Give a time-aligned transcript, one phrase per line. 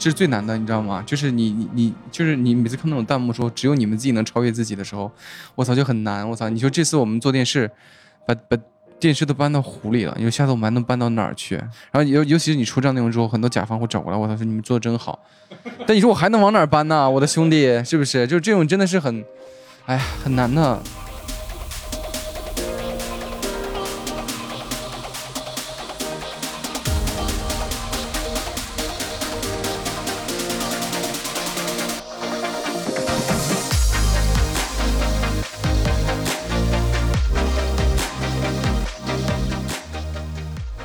[0.00, 1.04] 这是最难的，你知道吗？
[1.04, 5.12] 就是你你你，就是你每次看那种弹幕说只有你们自己能超越自己的时候，
[5.54, 6.26] 我操就很难。
[6.26, 7.70] 我操，你说这次我们做电视，
[8.26, 8.56] 把把
[8.98, 11.56] 电视都搬到湖里了，你说下次我们还能搬到哪儿去？
[11.56, 15.18] 然后尤尤其是你出这样内容之后，很多甲方会找过来，我操说你们做的真好。
[15.86, 17.10] 但你说我还能往哪儿搬呢？
[17.10, 18.26] 我的兄弟，是不是？
[18.26, 19.22] 就这种真的是很，
[19.84, 20.82] 哎呀，很难的。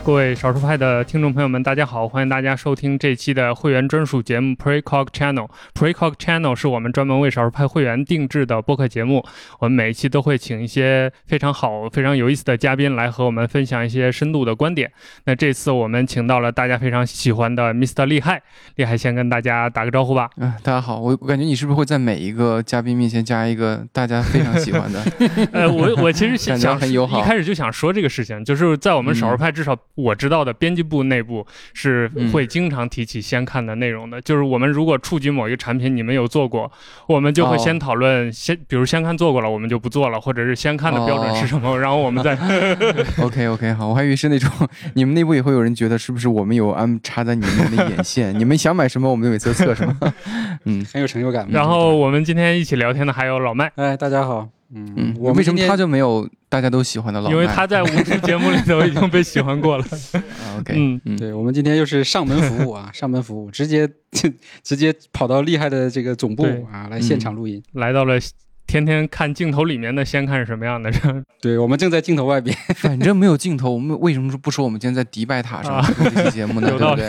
[0.06, 2.08] 各位少数派的听众朋友们，大家好！
[2.08, 5.50] 欢迎大家收听这期的会员专属节目 Precog Channel。
[5.74, 9.26] Precog Channel 是我们专门为少数派会员定制的播客节目。
[9.58, 14.92] 我们每一期都会请一些非常好、非常有意思的嘉宾来和我们分享一些深度的观点。
[15.24, 18.06] 那这次我们请到了大家非常喜欢的 Mr.
[18.06, 18.44] 厉害，
[18.76, 20.30] 厉害先跟大家打个招呼吧。
[20.38, 25.04] 嗯，大家好，我我感觉你是不是会在每一个嘉宾面前加一个大家非常喜欢的？
[25.52, 29.76] 呃，我我其实想很友好，一开始就想说这个事情，就是在我们少数派至少。
[29.96, 36.72] 我知道的编辑部内部是会经常提起先看的内容的，就是我们如果触及某一个产品，你们有做过，
[37.08, 42.38] 我们就会先讨论先，比如先看做过了，我们就不做了，或者是先看的标准是什么，然后我们再。
[43.24, 44.50] OK OK 好，我还以为是那种
[44.94, 50.14] 你们内部也会有人觉得是不是我们有安插在你们的眼线，你们想买什么我们就每次测什么，
[50.66, 51.48] 嗯，很有成就感。
[51.50, 54.50] 然后我们今天一起聊天的还有老麦，哎，大家好。
[54.76, 57.32] 嗯，我为什么他就没有大家都喜欢的老？
[57.32, 59.86] 因为他在无数节目里头已经被喜欢过了。
[60.60, 63.90] OK，嗯，对，我们今天又是上门服务啊， 上门服务，直接
[64.62, 68.20] 直接跑到厉害的这个总部啊，来现场录音，来到了。
[68.68, 70.92] 天天看镜头里面的先看是什么样的？
[71.40, 76.70] 对，我们正在镜头外边， 反正没有镜头，我们为什么说不说我们今天在迪拜塔上录这期节目呢？
[76.74, 77.04] 有道理，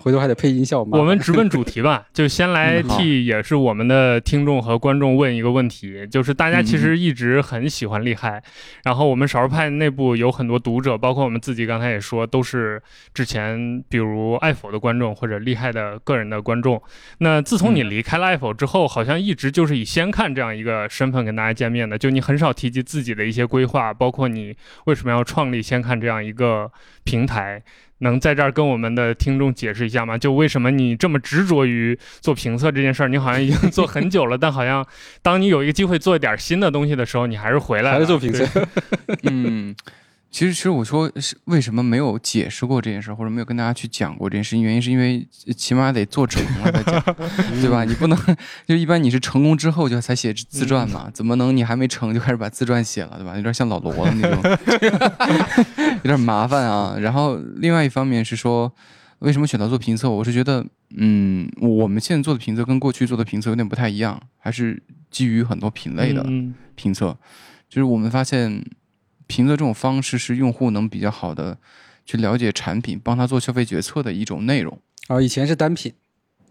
[0.00, 0.82] 回头还得配音效。
[0.82, 8.42] 我们直奔主题吧，就先来替也是我们的听众和观众问一个问题，就是大家其实一直很喜欢厉害，
[8.84, 12.82] 然后我们少数派内部有很多读者，包括我们自己刚才也说，都是
[13.12, 16.82] 之前比如爱否的观众或者厉害的个人的观众。
[17.18, 19.97] 那自从你离开了爱否之后，好像一直就是以。
[19.98, 24.54] 先看这样一个身份跟大家见面的，就你很少提及自己的一些规划，包括你
[24.84, 26.70] 为什么要创立先看这样一个
[27.02, 27.60] 平台，
[27.98, 30.16] 能在这儿跟我们的听众解释一下吗？
[30.16, 33.08] 就为什么你这么执着于做评测这件事儿？
[33.08, 34.86] 你好像已经做很久了，但好像
[35.20, 38.46] 当你有一个机会做一点新的东西的时候，你还是回来还是做评测？
[39.28, 39.74] 嗯。
[40.30, 47.02] 其实，其实我说是为什么没有解释过这件事，或者没有跟大家去讲过这件事情，原因是因为起码得做成了再讲，
[47.62, 47.82] 对吧？
[47.84, 48.18] 你不能
[48.66, 51.10] 就一般你是成功之后就才写自传嘛？
[51.14, 53.36] 怎么能你还没成就开始把自传写了，对吧？
[53.36, 54.42] 有点像老罗的那种，
[56.02, 56.96] 有点麻烦啊。
[57.00, 58.70] 然后另外一方面是说，
[59.20, 60.10] 为什么选择做评测？
[60.10, 60.62] 我是觉得，
[60.94, 66.22] 嗯，我们现在做的评测跟过去做的评测有点不太一样，还是基于很多品类的
[66.74, 67.16] 评测，
[67.66, 68.62] 就是我们发现。
[69.28, 71.56] 评测这种方式是用户能比较好的
[72.04, 75.20] 去了解产品，帮他做消费决策的一种内容啊。
[75.20, 75.92] 以前是单品，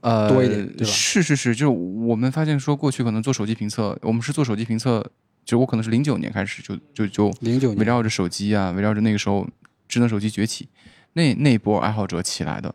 [0.02, 0.94] 呃，多一点，对吧？
[0.94, 5.06] 是是是，就是我们发现说，过去可能做手机评测，我们是做手机评测，
[5.44, 9.46] 就我可能是零九年开始就就就零九围绕着手机啊，围绕着那个时候
[9.90, 10.70] 智能手机崛起
[11.14, 12.74] 那那波爱好者起来的。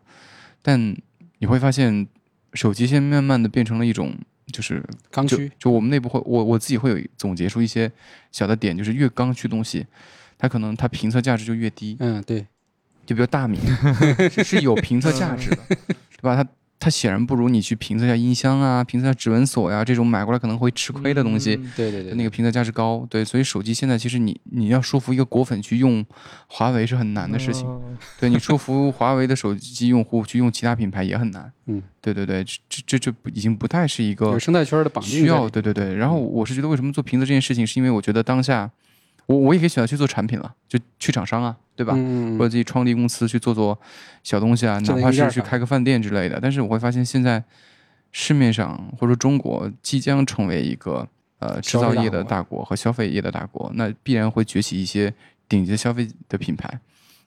[0.61, 0.95] 但
[1.39, 2.07] 你会发现，
[2.53, 4.15] 手机现在慢慢的变成了一种。
[4.53, 4.81] 就是
[5.11, 7.91] 刚需，就我们内部会，我我自己会有总结出一些
[8.31, 9.85] 小的点，就是越刚需东西，
[10.39, 11.97] 它可能它评测价值就越低。
[11.99, 12.47] 嗯，对，
[13.05, 13.59] 就比如大米
[14.45, 16.37] 是有评测价值的，对吧？
[16.37, 16.49] 它。
[16.83, 21.55] 它显然不如你去评测一下音箱啊，评测一下指纹锁呀这种买过来可能会吃亏的东西。
[21.77, 23.07] 对对对，那个评测价值高。
[23.09, 26.05] 对，所以手机现在其实你你要说服一个果粉去用
[26.49, 27.65] 华为是很难的事情。
[28.19, 31.53] 对你说服华为的手机用户去用其他品牌也很难。
[31.67, 35.21] 嗯，对对对，这这这已经不太是一个生态圈的绑定。
[35.21, 35.95] 需要对对对。
[35.95, 38.69] 然后我是觉得为什么做评测这件事情，是因为我觉得当下。
[39.27, 41.95] 我我也可以选择去做产品了，就去厂商啊，对吧？
[42.39, 43.79] 或者自己创立公司去做做
[44.23, 46.39] 小东西啊，哪怕是去开个饭店之类的。
[46.41, 47.43] 但是我会发现，现在
[48.11, 51.07] 市面上或者说中国即将成为一个
[51.39, 55.13] 呃制造业的大国和消费业的大国，那必然会崛起一些
[55.49, 56.81] 顶级消费的品牌，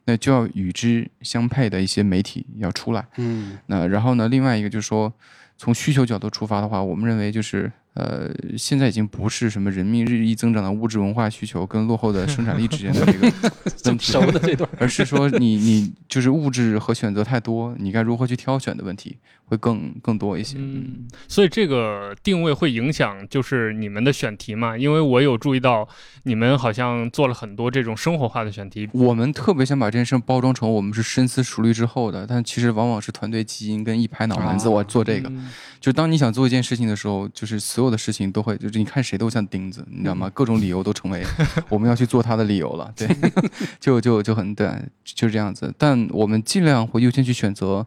[0.03, 3.05] 那就要与之相配的一些媒体要出来。
[3.15, 5.11] 嗯，那然后呢，另外一个就是说，
[5.57, 7.71] 从需求角度出发的话，我们认为就是。
[7.95, 13.31] 呃，现在已经不是什么人民日益增长的物质文化需求跟落后的 生产力之间的这个
[13.85, 19.17] 问题，熟的这段，而是说你你就是物质和选择太多，你该如何去挑选的问题。
[19.47, 20.57] 会更更多一些。
[20.57, 24.75] 嗯，所以这个定位会影响就是你们的选题嘛？
[24.75, 25.87] 因为我有注意到
[26.23, 28.89] 你们好像做了很多这种生活化的选题。
[28.91, 35.29] 我们特别想把这件事包装成我们是深思熟虑之后的，但其实往往是团队基因跟一拍脑门子，我做这个。
[35.29, 35.47] 嗯
[35.79, 40.29] 就当你想做一件事情的时候，就是所有的事情都会，就是你看谁都像钉子，你知道吗？
[40.33, 41.23] 各种理由都成为
[41.69, 42.91] 我们要去做它的理由了。
[42.95, 43.07] 对，
[43.79, 44.69] 就就就很对，
[45.03, 45.73] 就是这样子。
[45.77, 47.85] 但我们尽量会优先去选择，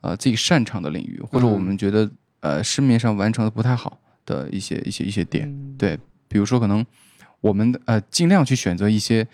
[0.00, 2.10] 呃，自己擅长的领域，或者我们觉得
[2.40, 5.48] 呃市面上完成的不太好的一些一些一些点。
[5.48, 6.84] 嗯对，比如说可能
[7.40, 9.26] 我们呃尽量去选择一些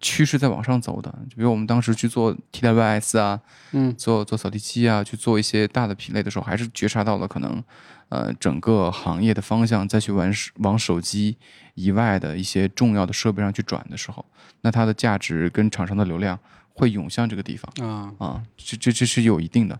[0.00, 3.40] 趋势在往上走的，就比如我们当时去做 TWS 啊，
[3.72, 7.62] 嗯做做扫地机啊，去做一些大的品类的时候，还是觉察到了可能
[8.08, 11.36] 呃整个行业的方向，再去往手往手机
[11.74, 14.24] 以外的一些重要的设备上去转的时候，
[14.62, 16.38] 那它的价值跟厂商的流量
[16.72, 19.78] 会涌向这个地方啊，啊，这这这是有一定的。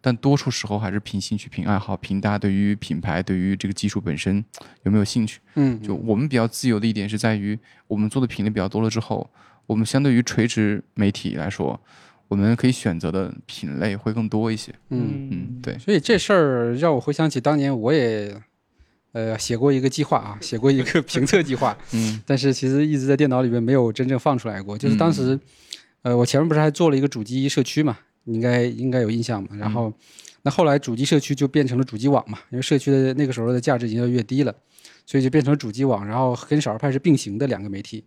[0.00, 4.44] 但多数时候还是凭兴趣、凭爱好、凭大家对于品牌、对于这个技术本身
[4.82, 5.40] 有没有兴趣。
[5.54, 9.30] 嗯，就我们比较自由的一点是在于，我们做的品类比较多了之后，
[9.64, 11.80] 我们相对于垂直媒体来说，
[12.34, 14.74] 我们可以选择的品类会更多一些。
[14.90, 18.36] 嗯，嗯，对，所以这事儿让我回想起当年我也
[19.12, 24.76] 呃写过一个计划啊， 写过一个评测计划，嗯但是其实一直在电脑里面没有真正放出来过。
[24.76, 25.38] 就是当时，
[26.02, 29.50] 呃，我前面不是还做了一个主机社区嘛，你应该应该有印象嘛。
[29.52, 29.92] 然后，
[30.42, 34.52] 那后来主机社区就变成了主机网嘛，因为社区的那个时候的价值已经越来越低了，
[35.06, 38.04] 所以就变成了主机网，然后跟少儿派是并行的两个媒体。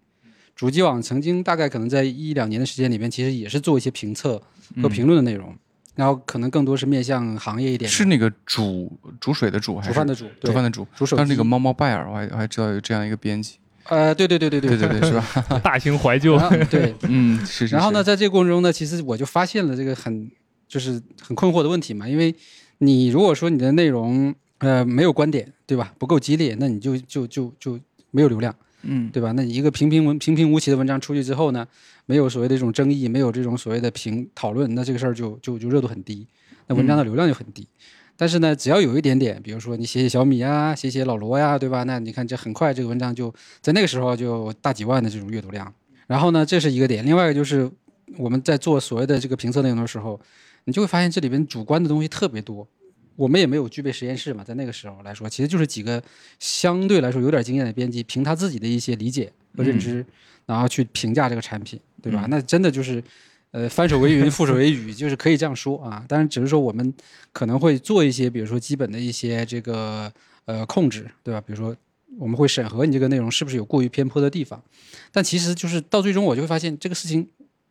[0.57, 4.41] 主机网曾经大概可能在一两年的时间里面，其实也是做一些评测
[4.81, 5.55] 和评论的内容，
[5.95, 10.87] 然后可能更多是面向行业一点，是那个煮煮水的煮还是煮饭的煮，煮饭的煮？
[10.95, 13.57] 煮手机但是那个猫猫拜尔，我还我还知道有这样一个编辑。
[13.83, 15.59] 呃，对对对对对对对，是吧？
[15.63, 16.37] 大型怀旧
[16.69, 17.75] 对， 嗯，是是。
[17.75, 20.29] 然后呢，在这个过程中呢，其实我就发现了这个很
[20.67, 22.35] 就是很困惑的问题嘛，因为
[22.79, 25.93] 你如果说你的内容呃没有观点，对吧？
[25.97, 27.79] 不够激烈，那你就就就就
[28.11, 28.53] 没有流量，
[28.83, 29.31] 嗯对吧？
[29.33, 31.67] 那你一个平平文平平无奇的文章出去之后呢，
[32.05, 36.27] 没有所谓的这种争议，没有这种所谓的评讨论，那这个事儿就就就热度很低，
[36.67, 37.67] 那文章的流量就很低。
[38.15, 41.83] 但是呢，只要有一点点，比如说你写写小米啊，写写老罗呀，对吧？
[41.83, 45.71] 那你看这很快这个文章就在那个时候就大几万的这种阅读量。
[46.07, 47.69] 然后呢，这是一个点，另外一个就是
[48.17, 50.19] 我们在做所谓的这个评测内容的时候，
[50.65, 52.67] 你就会发现这里边主观的东西特别多。
[53.17, 56.01] 我们也没有具备实验室嘛，在那个时候来说，其实就是几个
[56.39, 60.05] 相对来说有点经验的编辑，凭他自己的一些理解和认知，
[60.45, 62.27] 然后去评价这个产品，对吧？
[62.29, 63.03] 那真的就是，
[63.51, 66.05] 呃，翻手为云，覆手为雨，就是可以这样说啊。
[66.07, 66.93] 但是，只是说我们
[67.33, 70.09] 可能会做一些，比如说基本的一些这个
[70.45, 71.41] 呃控制，对吧？
[71.41, 71.75] 比如说
[72.19, 74.63] 我们会审核你这个内容是不是有过于偏颇的地方，
[75.11, 77.27] 但其实就是到最终我就会发现这个事情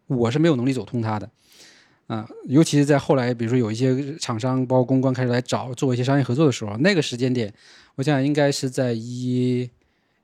[0.09, 1.31] 我是没有能力走通它的。
[2.07, 7.53] 啊，尤其是在后来，比如说有一些厂商，包括公关开始来找做一些商业合作的时候，那个时间点，
[7.97, 9.69] 我想应该是在一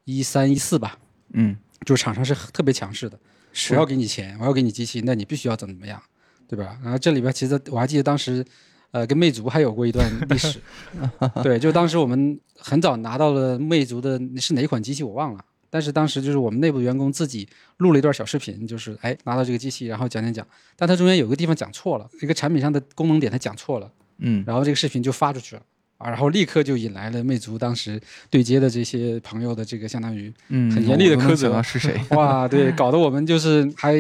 [0.05, 0.97] 一三一四吧，
[1.33, 3.19] 嗯，就是厂商是特别强势的，
[3.53, 6.01] 是我要给你钱，我要给你机器，那你必须要怎么怎么样，
[6.47, 6.79] 对吧？
[6.83, 8.45] 然后这里边其实我还记得当时，
[8.93, 10.61] 呃，跟魅族还有过一段历史，
[11.43, 17.49] 对，就当时我们很早拿到了魅族的是哪款机器我忘了，但是当时就是我们内部员工自己
[17.79, 25.63] 录了一段小视频，就是哎拿到这个机器，然后讲讲讲，但它中间有个地方讲错了，一个产品上的功能点它讲错了，嗯然后这个视频就发出去了。
[25.97, 27.99] 啊，然后立刻就引来了魅族当时
[28.29, 31.99] 对接的这些朋友的这个相当于嗯，很严厉的苛责是谁？
[32.11, 33.97] 哇，对， 搞得我们就是还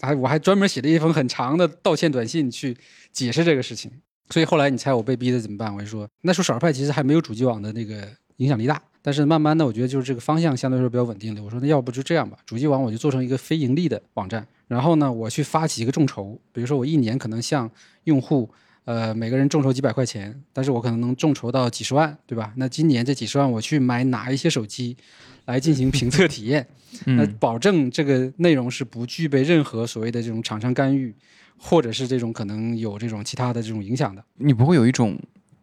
[0.00, 2.74] 还我还专门写了一封很长的道歉短信去
[3.12, 3.90] 解释这个事情。
[4.30, 5.74] 所以后来你猜我被逼的怎么办？
[5.74, 11.42] 我就说那时候少儿派其实还没有主机网的那个影响力大，但是慢慢的我觉得就是这个方向相对来说比较稳定的。
[11.42, 17.70] 我说那要不就这样吧，主机网我就做成一个非盈利的网站，然后呢我去发起一个众筹，比如说我一年可能向
[18.04, 18.48] 用户。
[18.84, 22.52] 呃，每个人众筹几百块钱，但是我可能能众筹到几十万，对吧？
[22.56, 24.96] 那今年这几十万我去买哪一些手机，
[25.44, 26.66] 来进行评测体验，
[27.06, 31.14] 那嗯保证这个内容是不具备任何所谓的这种厂商干预，
[31.56, 34.24] 或者是这种可能有这种其他的这种影响的。
[34.38, 35.16] 你不会有一种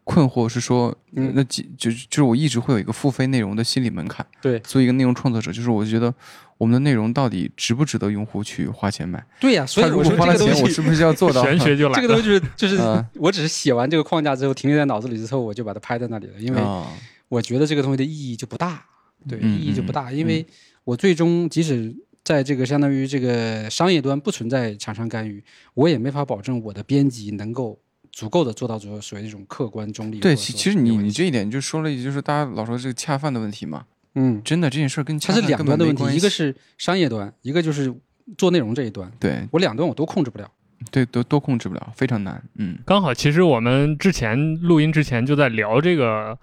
[0.09, 4.25] 困惑是说，嗯那就就就是我一直会有一个付费内容的心理门槛。
[4.41, 6.11] 对作为一个内容创作者，就是我觉得
[6.57, 9.23] 我们的内容到底值不值得用户去花钱买？
[9.39, 11.43] 对呀、所以他如我果花了钱，说这个东西，我是不是要做到？
[11.43, 12.17] 玄学就来这个东。
[12.17, 16.87] 西就是就是嗯我只是写完这个框架之后，停留在脑子里之后，我就把它拍在那里了，因为啊
[17.27, 18.83] 我觉得这个东西的意义就不大，
[19.27, 20.43] 对，嗯意义就不大，嗯因为
[20.83, 21.95] 我最终即使。
[22.21, 27.79] 在这个相当于这个商业端不存在厂商干预，我也没法保证我的编辑能够
[28.11, 30.19] 足够的做到所所谓这种客观中立。
[30.19, 33.85] 对，其其实你你这一点就说了，就是大家老说这个恰饭的问题嘛。
[34.15, 37.93] 嗯，真的这件事儿跟恰它是两端的问题，一个是商业端，一个就是
[38.37, 39.11] 做内容这一端。
[39.19, 40.51] 对，我两端我都控制不了。
[40.91, 42.41] 对，都都控制不了，非常难。
[42.55, 46.37] 嗯，刚好，其实我们之前录音之前就在聊这个。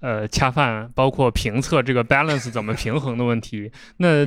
[0.00, 4.24] 呃，恰饭包括评测这个 balance 怎么平衡的问题，那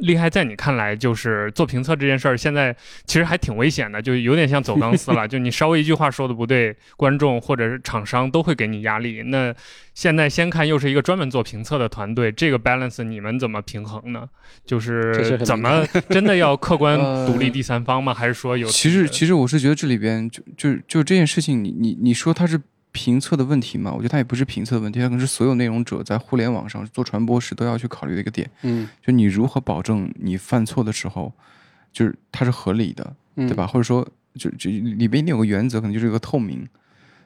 [0.00, 2.74] 厉害在你看来就是做评测这件事儿，现在
[3.06, 5.26] 其实还挺危险的，就有点像走钢丝了。
[5.28, 9.22] 就你稍微一句话说的不对，观众或者是厂商都会给你压力。
[9.22, 9.54] 那
[9.94, 14.28] 现在先看又是一个专门做评测的团队，这个 balance 你们怎么平衡呢？
[14.66, 18.12] 就是怎么真的要客观 独立第三方吗？
[18.12, 18.66] 还是说有？
[18.66, 22.60] 其实其实我是觉得这里边就就就这件事情，你你你说它是。
[22.94, 28.48] 评测的问题嘛，我觉得它也不是评测的问题，它可能是所有内容者在互联网上做传播时都要去考虑的一个点。
[28.62, 31.32] 嗯，就你如何保证你犯错的时候，
[31.92, 33.66] 就是它是合理的，对吧？
[33.66, 36.64] 或者说，就就里边一定有个原则，可能就是一个透明，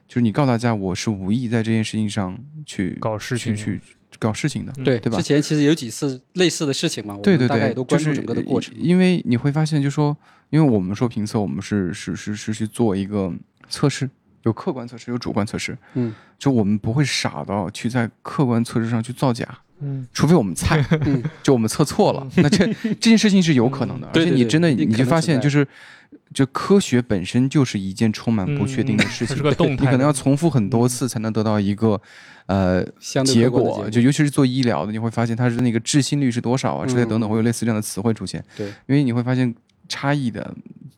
[0.09, 3.79] 就是你告诉大家我是无意在这件事情上去搞事情去
[4.19, 5.19] 搞事情的，对对吧？
[5.19, 8.75] 之前其实有几次类似的事情嘛，对对对，都关注整个的过程。
[8.79, 10.17] 因为你会发现，就说，
[10.49, 13.31] 因为我们说评测，我们是是是是去做一个
[13.69, 14.09] 测试。
[14.49, 15.77] 有客观测试，有主观测试。
[15.95, 19.47] 嗯，就我们不会傻到去在客观测试上去造假。
[19.81, 20.85] 嗯，除非我们猜，
[21.41, 24.09] 就我们测错了，那这这件事情是有可能的。
[24.13, 25.65] 而且你真的你就发现，就是
[26.35, 32.01] 就科学本身就是一件充满不确定的事情，是个动态，你可能要重复很多次才能得到一个
[32.47, 32.85] 呃
[33.25, 33.89] 结果。
[33.89, 38.45] 就尤其是做医疗的，你会发现它是那个置信率是多少啊之类等等，会有类似这样的词汇出现。
[38.57, 39.55] 对，因为你会发现
[39.89, 40.53] 差异的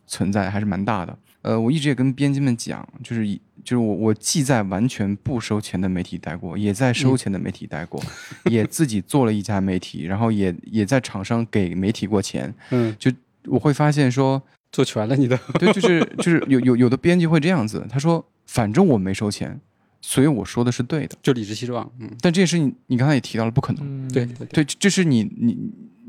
[0.07, 1.15] 存在还是蛮大的。
[1.41, 3.27] 呃，我一直也跟编辑们讲，就是
[3.63, 8.01] 就是我我既在完全不收钱的媒体待过，也在收钱的媒体待过，
[8.45, 13.11] 也自己做了一家媒体，然后也也在厂商给媒体过钱， 嗯，就
[13.45, 19.59] 我会发现说做全了你的，对，就是就是有有有的编辑会这样子，他说反正我没收钱，
[20.01, 25.57] 所以我说的是对的，就理直气壮，嗯，但这件事情你刚才也提到了，不可能，对对对，就是你你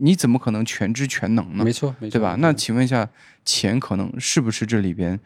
[0.02, 1.64] 你怎么可能全知全能呢？
[1.64, 2.36] 没错没错，对吧？
[2.38, 3.08] 那请问一下。
[3.44, 5.18] 钱可能是不是这里边，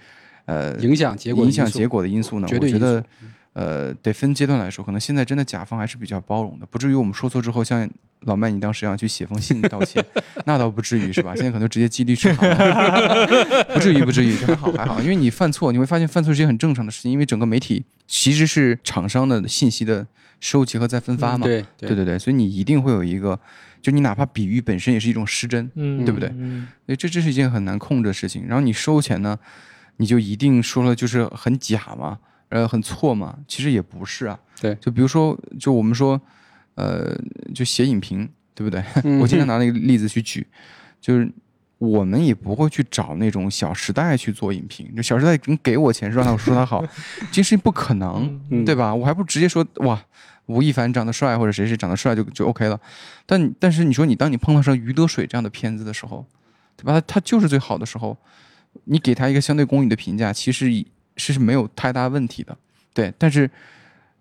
[0.46, 2.48] 呃，影响结果影响结果的因素呢？
[2.50, 4.82] 我觉得，嗯呃，得分阶段来说。
[4.82, 7.86] 可能现在真的甲方还是比较包容的，不至于我们说错之后，像
[8.20, 10.02] 老麦你当时一样去写封信道歉，
[10.46, 11.34] 那倒不至于是吧？
[11.36, 12.32] 现在可能直接激励去，
[13.74, 14.98] 不至于不至于，还好还好。
[15.02, 20.06] 因为你犯错，你会发现犯错是一件很正常的事情，因为整个媒体其实是厂商的信息的
[20.40, 21.44] 收集和再分发嘛。
[21.44, 23.38] 对对对对，所以你一定会有一个。
[23.80, 26.28] 就你哪怕比喻本身也是一种失真，嗯，对不对？
[26.36, 28.46] 嗯，所以这这是一件很难控制的事情。
[28.46, 29.38] 然后你收钱呢，
[29.98, 32.18] 你就一定说了就是很假嘛，
[32.48, 33.38] 呃，很错嘛？
[33.46, 34.38] 其实也不是啊。
[34.60, 36.20] 对，就比如说，就我们说，
[36.74, 37.16] 呃，
[37.54, 38.82] 就写影评，对不对？
[39.20, 40.46] 我经常拿那个例子去举，
[41.00, 41.30] 就是
[41.78, 46.84] 我们也不会去找那种《小时代》去做影评，就《小时代》能给我钱是让他说他好，
[47.30, 48.94] 这事情不可能，对吧？
[48.94, 50.02] 我还不直接说哇。
[50.46, 52.80] 吴亦凡长得帅，或者谁谁长得帅就就 OK 了，
[53.26, 56.24] 但但是你说你当你碰到上余德水这样的片子的时候，
[56.76, 56.92] 对吧？
[56.92, 58.16] 他他就是最好的时候，
[58.84, 60.70] 你给他一个相对公允的评价，其实
[61.16, 62.56] 是是没有太大问题的，
[62.94, 63.12] 对。
[63.18, 63.50] 但是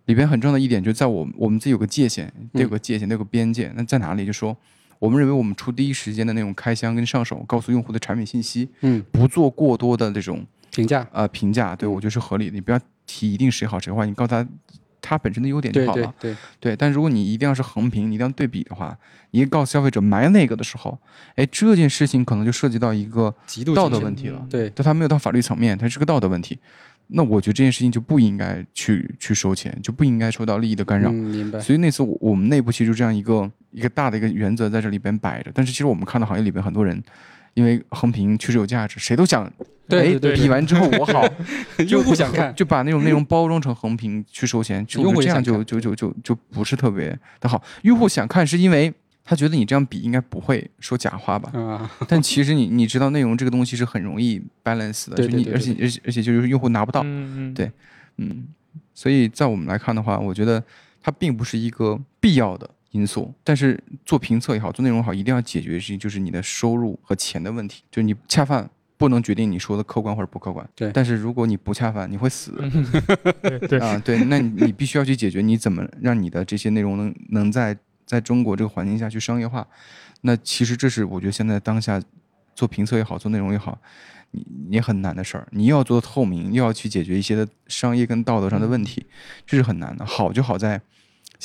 [0.05, 3.71] 里边很重要的一点就在我我们自己有个界限，得有个界限，得有个边界。
[3.75, 4.25] 那在哪里？
[4.25, 4.57] 就说
[4.97, 12.53] 我们认为我们出第一时间的那种开箱跟上手，告诉用户的产品信息，嗯，不做过多的这种评价，呃，评价，对我觉得是合理的。
[12.55, 14.47] 你不要提一定谁好谁坏，你告诉他。
[15.07, 16.75] 它本身的优点就好了，对对对。
[16.75, 18.97] 但如果你一定要是横屏，你一定要对比的话，
[19.29, 20.97] 你告诉消费者买哪个的时候，
[21.35, 23.33] 哎，这件事情可能就涉及到一个
[23.75, 24.43] 道德问题了。
[24.49, 26.57] 对，但它没有到法律层面，它是个道德问题。
[27.07, 31.11] 那我觉得这件事情就不应该去去收钱，就不应该受到利益的干扰。
[31.11, 31.59] 明白。
[31.59, 35.51] 所以那次我我们内部其实就这样一个一个大的一个原则在这里边摆着。
[35.53, 37.03] 但是其实我们看到行业里边很多人。
[37.55, 39.51] 因为横屏确实有价值，谁都想，
[39.87, 41.27] 对，比完之后我好，
[41.89, 47.63] 用户想看，就把那种内容包装成横屏去收钱，就这样就就就就就不是特别的好。
[47.81, 48.93] 用户想看是因为
[49.23, 51.49] 他觉得你这样比应该不会说假话吧？
[51.59, 57.01] 啊，但其实你你知道内容这个东西是很容易 balance 的，就你而且而且而且就是用户拿不到，
[57.55, 57.71] 对，
[58.17, 58.47] 嗯，
[58.93, 60.61] 所以在我们来看的话，我觉得
[61.01, 62.69] 它并不是一个必要的。
[62.95, 67.83] 因素，但是做评测也好，做内容也好，一定要解决的事情就是你的收入和钱的问题。
[67.91, 70.65] 就是你恰饭不能决定你说的客观或者不客观。
[70.73, 70.89] 对。
[70.93, 72.53] 但是如果你不恰饭，你会死。
[73.67, 79.67] 对啊，对，那你必须要去解决你怎么让你的这些内容能能在在中国这个环境下去商业化。
[80.21, 82.01] 那其实这是我觉得现在当下
[82.55, 83.77] 做评测也好，做内容也好，
[84.31, 85.45] 你你很难的事儿。
[85.51, 89.05] 你又要做透明，又要去解决一些的商业跟道德上的问题，
[89.45, 90.05] 这是很难的。
[90.05, 90.81] 好就好在。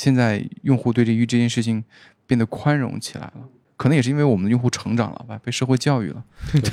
[0.01, 1.83] 现在用户对这于这件事情
[2.25, 3.33] 变得宽容起来了，
[3.77, 6.23] 可能也是因为我们的用户成长了吧，被社会教育了。
[6.51, 6.71] 对，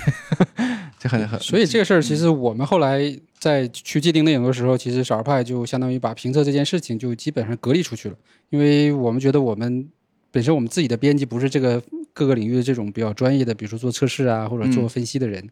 [0.99, 1.39] 这很很。
[1.39, 2.99] 所以这个事儿，其实我们后来
[3.39, 8.17] 在去界定内容的时候，其实少儿派就相当于把评测这件事情就基本上隔离出去了，
[8.49, 9.87] 因为我们觉得我们
[10.31, 11.83] 本身我们自己的编辑不是这个
[12.15, 15.47] 各个领域的这种比较专业的，比如说做测试啊或者做分析的人。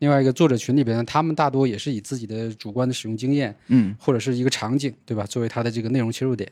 [0.00, 6.50] 另外一个作者群里边，他们大多也是以自己的主观的使用经验嗯或者是一个场景，对吧，作为他的这个内容切入点。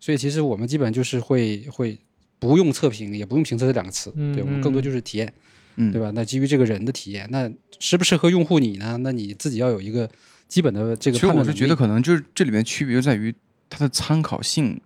[0.00, 1.98] 所以其实我们基本就是会会
[2.38, 5.32] 不用测评，也不用评测这两个词，嗯对我们更多就是体验，
[5.76, 6.10] 嗯，对吧？
[6.14, 7.50] 那基于这个人的体验，那
[7.80, 8.96] 适不适合用户你呢？
[9.02, 10.08] 那你自己要有一个
[10.46, 11.48] 基本的这个其实判断能力。
[11.48, 13.34] 我是觉得可能就是这里面区别就在于
[13.68, 14.80] 它的参考性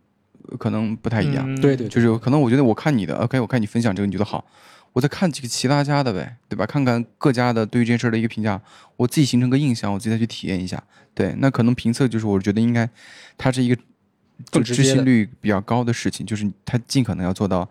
[0.49, 1.45] 呃可能不太一样。
[1.47, 4.45] 嗯对对，就是有可能我觉得我看你的，OK，我看你分享这个你觉得好，
[4.95, 6.65] 我再看几个其他家的呗，对吧？
[6.65, 8.61] 看看各家的对于这件事儿的一个评价，
[8.97, 10.83] 我自己形成个印象，我自己再去体验一下。
[11.15, 12.89] 对，那可能评测就是我觉得应该，
[13.37, 13.77] 它是一个
[14.51, 17.69] 就执更直接的行率比较高的事情，就是他尽可能要做到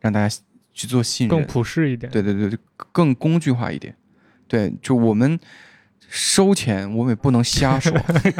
[0.00, 0.36] 让大家
[0.72, 2.10] 去做信任更，普适一点。
[2.10, 2.58] 对对对，
[2.92, 3.94] 更工具化一点。
[4.48, 5.38] 对，就我们
[6.08, 7.92] 收钱，我们也不能瞎说，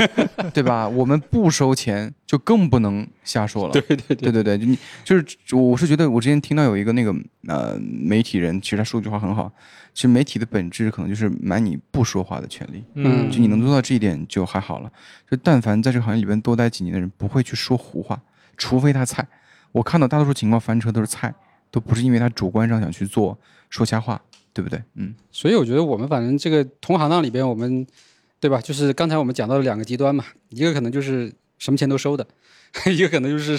[0.55, 0.89] 对吧？
[0.89, 3.73] 我们不收钱，就更不能瞎说了。
[3.73, 7.15] 对对对对对对，就你就是我是觉得，我之前听到有一个那个
[7.49, 9.51] 呃媒体人，其实他说一句话很好，
[9.93, 12.85] 其实媒体的本质可能就是买你不说话的权利。
[12.95, 14.91] 嗯就你能做到这一点就还好了。
[15.29, 18.21] 就但凡在这个行业里边多待几年的人，不会去说胡话，
[18.57, 19.27] 除非他菜。
[19.73, 21.35] 我看到大多数情况翻车都是菜，
[21.71, 24.21] 都不是因为他主观上想去做说瞎话，
[24.57, 24.83] 对不对？
[24.95, 27.87] 嗯所以我觉得我们反正这个同行当里边，我们
[28.41, 28.59] 对吧？
[28.59, 32.27] 就是刚才我们讲到了两个极端嘛，一个可能就是什么钱都收的，
[32.91, 33.59] 一个可能就是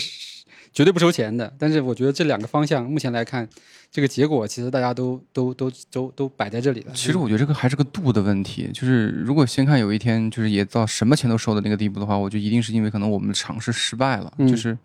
[0.74, 1.54] 绝对不收钱的。
[1.60, 3.48] 但是我觉得这两个方向目前来看，
[3.92, 6.94] 这个结果其实大家都都都都都摆在这里了。
[6.96, 14.34] 其实我觉得这个还是个度的问题，就是如果先看有一天就是也到什么钱都收的那个地步的话，我觉得一定是因为可能我们的尝试失败了。
[14.40, 14.76] 嗯就是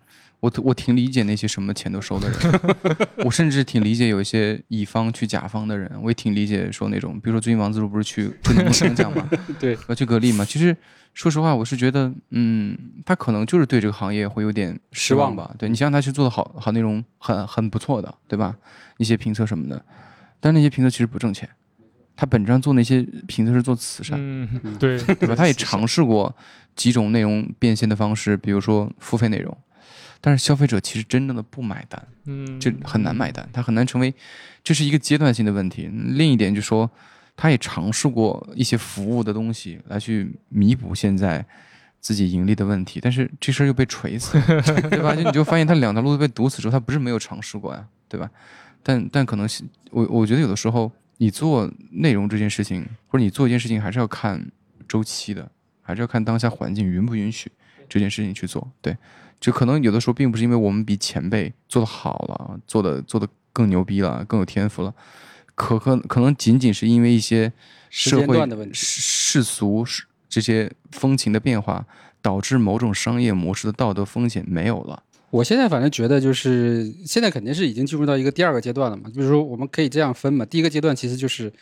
[0.43, 2.39] 我我挺理解那些什么钱都收的人，
[3.25, 9.31] 我甚至挺理解有一些乙方去甲方的人，我也挺理解说那种，比如说最近王自如不是去春节梦想奖嘛，
[9.61, 10.45] 对，要去格力嘛。
[10.45, 10.77] 其实
[11.15, 15.55] 说实话，我是觉得，嗯，他可能就是对这个行业会有点失望吧。
[15.57, 18.57] 对你想想他去做的好好内容很很不错的，对吧？
[18.99, 19.81] 一些评测什么的，
[20.41, 21.49] 但那些评测其实不挣钱。
[22.17, 25.37] 他本质上做那些评测是做慈善，嗯，对，对吧？
[25.37, 26.35] 他也尝试过
[26.75, 29.57] 几种内容变现的方式，比如说付费内容，
[30.21, 34.15] 但是消费者其实真正的不买单，嗯，就很难买单，他很难成为，
[34.63, 35.91] 这是一个阶段性的问题。
[35.93, 36.91] 另一点就是说，
[37.37, 41.45] 他也尝试过一些服务的东西来去弥补现在
[42.01, 44.41] 自己盈利的问题，但是这事儿又被锤死，
[44.91, 45.15] 对吧？
[45.15, 48.31] 就你就发现他两条路都被堵死之后，他不是没有尝试过呀，对吧？
[48.83, 54.45] 但但可能是我我觉得有的时候你做内容这件事情，或者你做一件事情，还是要看
[54.89, 55.49] 周期的，
[55.81, 57.51] 还是要看当下环境允不允许
[57.93, 58.67] 这件事情去做。
[58.81, 58.97] 对，
[59.39, 64.95] 就可能有的时候并不是因为我们比前辈做的好了，做的做的更牛逼了，更有天赋了，
[65.55, 67.53] 可可可能仅仅是因为一些
[67.91, 68.39] 社会
[68.73, 69.85] 世俗
[70.29, 71.85] 这些风情的变化，
[72.23, 75.03] 导致某种商业模式的道德风险没有了。
[75.29, 80.45] 我现在反正觉得就是现在肯定是已经进入到一个第二个阶段了嘛，就是说我们可以这样分嘛。
[80.45, 81.53] 第一个阶段其实就是，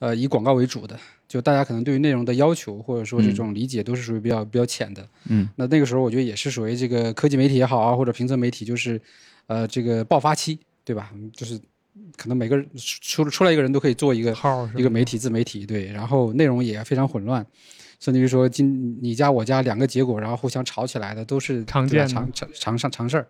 [0.00, 5.06] 呃，以广告为主的，就大家可能对于内容的要求或者说这种理解都是属于比较比较浅的。
[5.28, 9.00] 嗯，那那个时候我觉得也是属于这个科技媒体也好啊，或者评测媒体，就是
[9.46, 11.10] 呃这个爆发期，对吧？
[11.14, 11.60] 嗯就是
[12.16, 17.44] 可能每个人出出来一个人都可以做一个号一个媒体自媒体，对，然后内容也非常混乱，
[17.98, 23.26] 甚至于说今你家我家两个结果，然后互相吵起来的都是常见常常常常常事儿。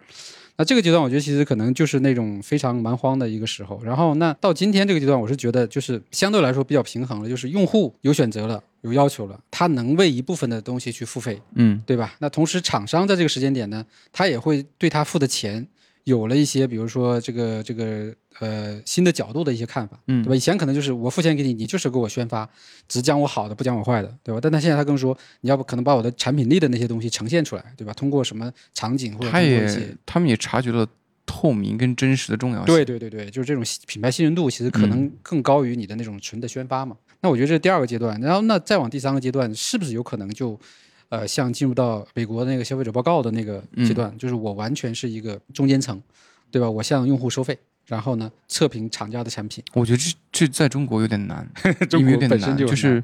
[0.60, 3.80] 那这个阶段，我觉得其实可能就是那种非常蛮荒的一个时候。
[3.82, 12.14] 然后，那到今天这个阶段，我是觉得就是相对来说比较平衡了，就是用户有选择了，有要求了，他能为一部分的东西去付费，嗯对吧？
[12.18, 15.66] 那同时，厂商在这个时间点呢，他也会对他付的钱
[16.04, 20.36] 有了一些，比如说这个这个呃新的角度的一些看法，嗯对吧？
[20.36, 22.48] 以前可能就是我付钱给你，你就是给我宣发，
[22.88, 24.40] 只讲我好的，不讲我坏的，对吧？
[24.40, 27.92] 但他现在他更说，你要不可能把我的产品力的那些东西呈现出来，对吧？
[27.92, 30.86] 通过什么场景或者他通过一些也他们也察觉了
[31.26, 32.66] 透明跟真实的重要性。
[32.66, 36.96] 对对对对，就是这种品牌信任度其实可能更高于你的那种纯的宣发嘛。
[37.22, 40.58] 那我觉得这是第二个阶段，然后那再往第三个阶段，是不是有可能就，
[41.10, 46.00] 呃，像进入到美国那个消费者报告的那个阶段，就是我完全是一个中间层，
[46.50, 46.70] 对吧？
[46.70, 47.58] 我向用户收费，
[47.90, 51.44] 然后呢测评厂家的产品，我觉得这这在中国有点难，
[51.88, 53.02] 中 因为有点难，国本身就是，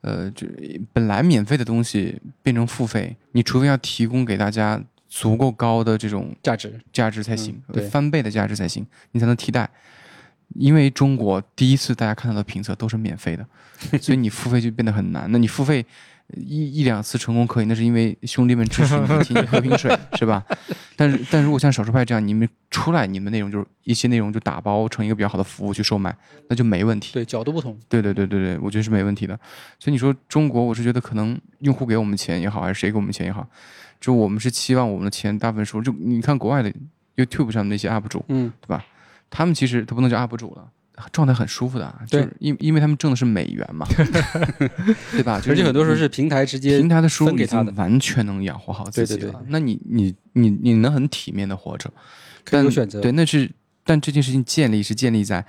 [0.00, 0.46] 呃，就
[0.92, 9.68] 本来免费的东西变成付费，你除非要提供给大家足够高的这种价值，价值才行，嗯对翻倍的价值才行，你才能替代。
[10.54, 13.44] 因为中国第一次大家看到的评测都是免费的，
[13.98, 15.26] 所以你付费就变得很难。
[15.32, 15.84] 那你付费
[16.36, 20.44] 一一两次成功可以，那是因为兄弟们支持你，请你喝瓶水，是吧？
[20.96, 26.16] 但是，但如果像少数派这样，你们出来，你们内容就是一些内容就打包成一个比较好的服务去售卖，
[26.48, 27.12] 那就没问题。
[27.12, 29.38] 对角度不同，对对对对对，我觉得是没问题的。
[29.78, 33.46] 所以你说中国，我是觉得可能用户给我们钱也好，还是谁给我们钱也好，
[34.00, 35.84] 就我们是期望我们的钱大部分收入。
[35.84, 36.72] 就你看国外的
[37.16, 38.84] YouTube 上的那些 UP 主，嗯，对吧？
[39.28, 40.68] 他们其实他不能叫 UP 主了，
[41.12, 43.86] 状态很舒服的，啊就对是因因为他们挣的是美元嘛，
[45.12, 45.38] 对吧？
[45.40, 49.20] 就是而且很多时候是平台直接平台的收入给他的完全能养活好自己了。
[49.20, 51.90] 对对对那你你你你能很体面的活着，
[52.44, 53.00] 但选择。
[53.00, 53.50] 对，那是
[53.84, 55.44] 但这件事情建立是建立在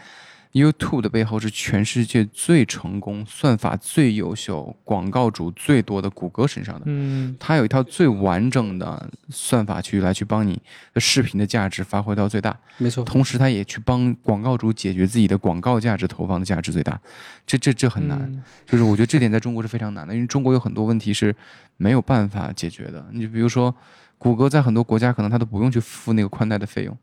[0.53, 6.83] YouTube 的背后是全世界最成功、算法最优秀、广告主最多的谷歌身上的。
[6.85, 10.61] 嗯它有一套最完整的算法去来去帮你
[10.93, 16.99] 的视频的价值发挥到最大，没错，同时它也去帮广告主解决自己的广告价值投放的价值最大。
[17.47, 21.35] 这这这很难，嗯就是我觉得这点在中国是非常难的，因为中国有很多问题是
[21.77, 23.03] 没有办法解决的。
[23.11, 23.75] 你就比如说，
[24.19, 26.95] 谷歌在很多国家可能它都不用去付那个宽带的费用，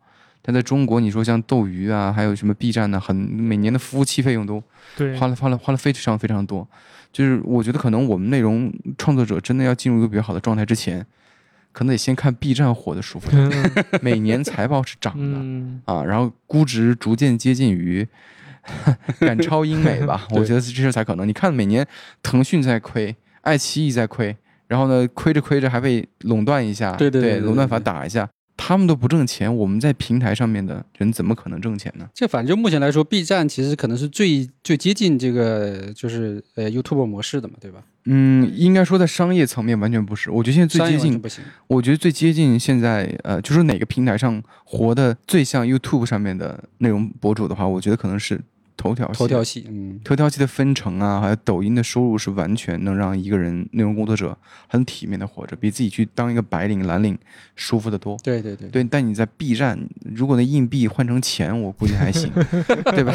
[0.43, 4.63] 但在中国，你说像斗鱼啊，还有什么 B 站呢、很每年的服务器费用都
[4.97, 6.67] 对，花了花了花了非常非常多。
[7.13, 11.05] 就是我觉得可能我们内容创作者真的要进入一个比较好的状态之前，
[11.73, 13.31] 可能得先看 B 站火的舒服
[14.01, 15.39] 每年财报是涨的。
[15.41, 18.07] 嗯啊，然后估值逐渐接近于
[19.21, 21.27] 赶超英美吧， 我觉得这事才可能。
[21.27, 21.87] 你看每年
[22.23, 24.37] 腾讯在亏，爱奇艺在亏，
[24.69, 28.29] 然后呢亏着亏着还被垄断一下，对对对对垄断法打一下，
[28.63, 32.07] 他们都不挣钱，我们在平台上面的人怎么可能挣钱呢？
[32.15, 37.83] 这反正就目前来说，B 站其实可能是最最接近这个就是呃 YouTube 模式的嘛，对吧？
[38.05, 41.43] 嗯，应该说在商业层面完全不是，我觉得现在最接近，不行。
[41.69, 48.39] 我觉得最接近现在呃，就是哪个平台上活的最像 YouTube 上面的内容博主的话，我觉得可能是
[48.81, 54.35] 头条系头条系，嗯，头条系的分成啊，还有抖音的收入是完全能让一个人内容工作者
[54.67, 57.19] 很体面的活着，比自己去当一个白领、蓝领
[57.55, 58.17] 舒服的多。
[58.25, 59.79] 对对对，对，但你在 B 站，
[60.15, 62.31] 如果那硬币换成钱，我估计还行，
[62.97, 63.13] 对吧？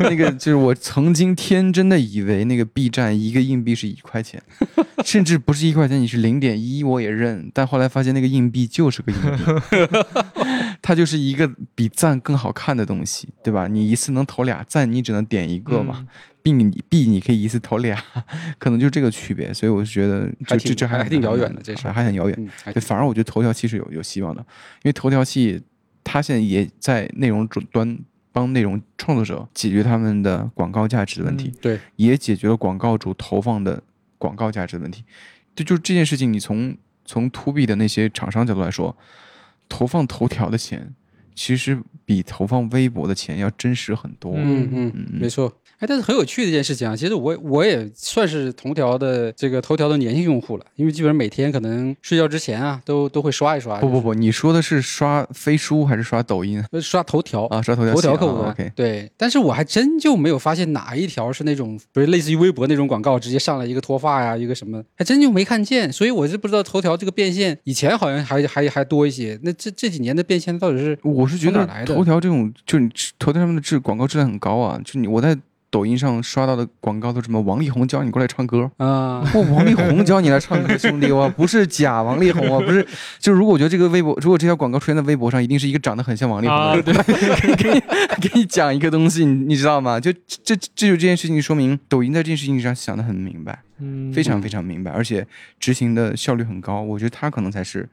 [0.00, 4.42] 那个就是我曾经天真的以为那个 B 站一个硬币是一块钱，
[5.04, 9.44] 甚至不是一块钱，你是零点一我也认，但后来发现那个硬币就是个硬币，
[10.86, 13.66] 它就是一个比赞更好看的东西，对吧？
[13.66, 15.96] 你一次能投俩赞，你只能点一个嘛。
[16.00, 16.08] 嗯
[16.44, 17.98] B 你 B 你可以一次投俩，
[18.60, 22.50] 可能就这个区别，所以我是觉得这这这还还挺遥远的这事还很遥远。
[22.66, 24.42] 对，反而我觉得头条系是有有希望的，
[24.82, 25.62] 因为头条系
[26.04, 27.98] 它现在也在内容端
[28.30, 33.82] 帮内容创作者解决他们的广告价值的问题，嗯对，也解决了广告主投放的
[34.18, 35.02] 广告价值的问题。
[35.56, 38.94] 就就这件事情，你从从 to B 的那些厂商角度来说，
[39.68, 40.94] 投放头条的钱
[41.34, 44.32] 其实比投放微博的钱要真实很多。
[44.36, 45.52] 嗯嗯，嗯没错。
[45.78, 53.78] 哎，但是很有趣的一件事情啊，其实我我也算是头条的这个头条的粘性用户了，因为基本上每天可能睡觉之前啊，都都会刷一刷。
[53.80, 57.60] 不不不，你说的是刷飞书还是刷抖音就是刷头条啊？
[57.60, 65.92] 刷头条头条客户端、OK，对，但是我还真就没有发现哪一条是那种，不是类似于微博那种广告，直接上来一个脱发呀，一个什么，还真就没看见。
[65.92, 69.38] 所以我是不知道头条这个变现，以前好像还还还多一些。
[69.42, 74.80] 那这这几年的变现到底是我是觉得从哪来的头条这种，就是你头条上面的质广告质量很高啊。
[74.84, 75.36] 就你我在
[75.74, 82.86] 抖音上刷到的广告都什么王力宏教你过来唱歌，啊、我王力宏教你来唱歌，兄弟，我不是假王力宏 啊，不是。
[83.18, 86.94] 就如果我觉得这个微博，如果这条广告出现在微博上，一定是一个长得很像王力宏的啊，人，对，
[87.58, 87.80] 给你
[88.20, 89.98] 给你讲一个东西，你你知道吗？
[89.98, 95.26] 就这这这就这件事情说明，抖音在这件事情上想得很明白，嗯非常非常明白，而且
[95.58, 96.82] 执行的效率很高。
[96.82, 97.88] 我觉得他可能才是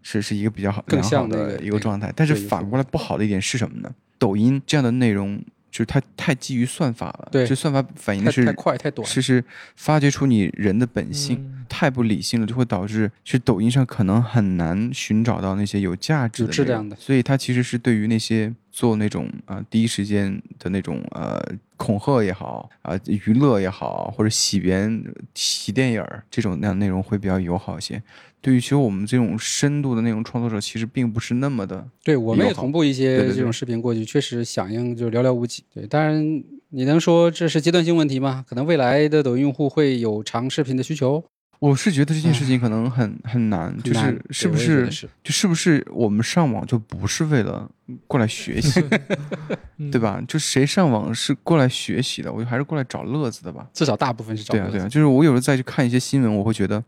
[0.00, 2.10] 是是一个比较好更像那个一个状态。
[2.16, 3.90] 但是反过来不好的一点是什么呢？
[4.18, 5.38] 抖音这样的内容
[5.70, 9.44] 就是它太基于算法了，对就算法反映的是太太快太短，是是
[9.76, 11.36] 发掘出你人的本性。
[11.38, 11.56] 嗯。
[11.70, 16.96] 太不理性了，就会导致是抖音上可能很难寻找到那些有价值的、有质量的。
[16.96, 21.38] 所以它其实是对于那些做那种啊、第一时间的那种呃
[21.76, 28.02] 恐吓也好啊、娱乐也好，或者洗别人洗电影儿这种那样内容会比较友好一些。
[28.40, 35.62] 对于其实我们这种深度的内容创作者，其实并不是那么的对，我们也同步一些这种视频过去，确实响应就寥寥无几。
[35.74, 38.42] 对，当然你能说这是阶段性问题吗？
[38.48, 41.22] 可能未来的抖音用户会有长视频的需求，
[41.60, 47.70] 我是觉得这件事情可能很很难，就是是不是是就是不是我们上网就不是为了
[48.06, 48.82] 过来学习，
[49.76, 50.00] 嗯对？
[50.00, 50.20] 吧？
[50.26, 53.68] 就谁上网是过来学习的，我还是过来找乐子的吧。
[53.74, 56.82] 至少大部分是找对啊，对啊，就是我有时候再去看一些新闻，我会觉得，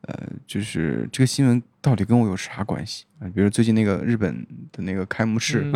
[0.00, 5.70] 呃，就是这个新闻到底跟我有啥关系啊、比如最近那个日本的那个开幕式，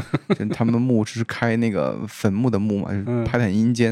[0.55, 3.89] 他们的墓是开那个坟墓的墓嘛，就是嗯拍的很阴间，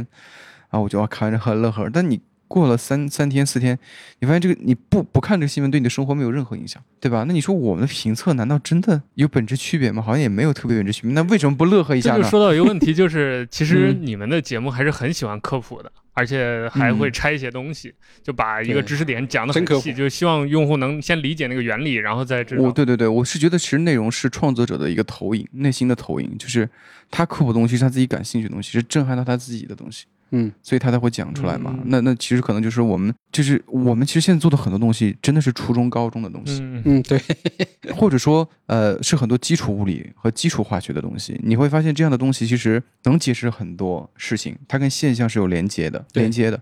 [0.71, 1.89] 然后我就要看着很乐呵。
[1.93, 2.19] 但你
[2.49, 3.79] 过了三三天四天，
[4.21, 7.25] 你发现这个你不不看这个新闻对你的生活没有任何影响，对吧？
[7.27, 10.03] 那你说我们的评测难道真的有本质区别吗？
[10.03, 11.13] 好像也没有特别本质区别。
[11.13, 12.19] 那为什么不乐呵一下呢？
[12.19, 22.63] 这就说到一个问题，就 是其实嗯你们的节目还是很喜欢科普的，而且还会嗯拆一些东西，就把一个知识点讲得很细，就希望用户能先理解那个原理，然后再知道。
[22.63, 26.69] 我对对对，我是觉得其实内容是创作者的一个投影，内心的投影，就是
[27.11, 31.73] 他科普东西是他自己感兴趣的东西，是震撼到他自己的东西，嗯，所以他才会讲出来嘛。
[31.77, 37.21] 嗯那那其实可能就是我们，就是我们其实现在做的很多东西，真的是初中、高中的东西，嗯嗯，对，
[37.95, 41.39] 或者说呃是很多基础物理和基础化学的东西。
[41.43, 46.61] 你会发现这样的东西其实能解释很多事情，它跟现象是有连接的，连接的。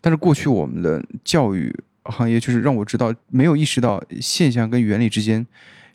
[0.00, 5.44] 但是过去我们的教育行业就是让我知道，没有意识到现象跟原理之间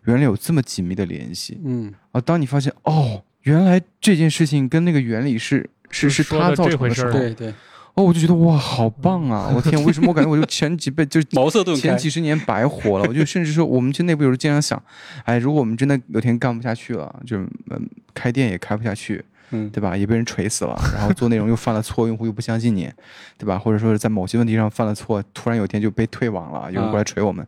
[0.06, 1.60] 原来有这么紧密的联系。
[1.64, 7.50] 嗯，啊，当你发现哦，原来这件事情跟那个原理是是是他造成的事儿对对，
[7.94, 9.50] 哦，我就觉得哇，好棒啊！
[9.56, 13.06] 我天，为什么我感觉我就前几辈就茅塞顿开前，几十年白活了？
[13.08, 14.82] 我就甚至说，我们其实内部有时候经常想，
[15.26, 17.38] 哎，如果我们真的有天干不下去了，就
[17.70, 19.96] 嗯，开店也开不下去，嗯，对吧？
[19.96, 22.92] 也被人锤死了，然后做内容又犯了错，用户又不相信你，
[23.38, 23.60] 对吧？
[23.60, 27.46] 或者说是在某些问题上犯了错，突然有一天就被退网了，有人过来锤我们，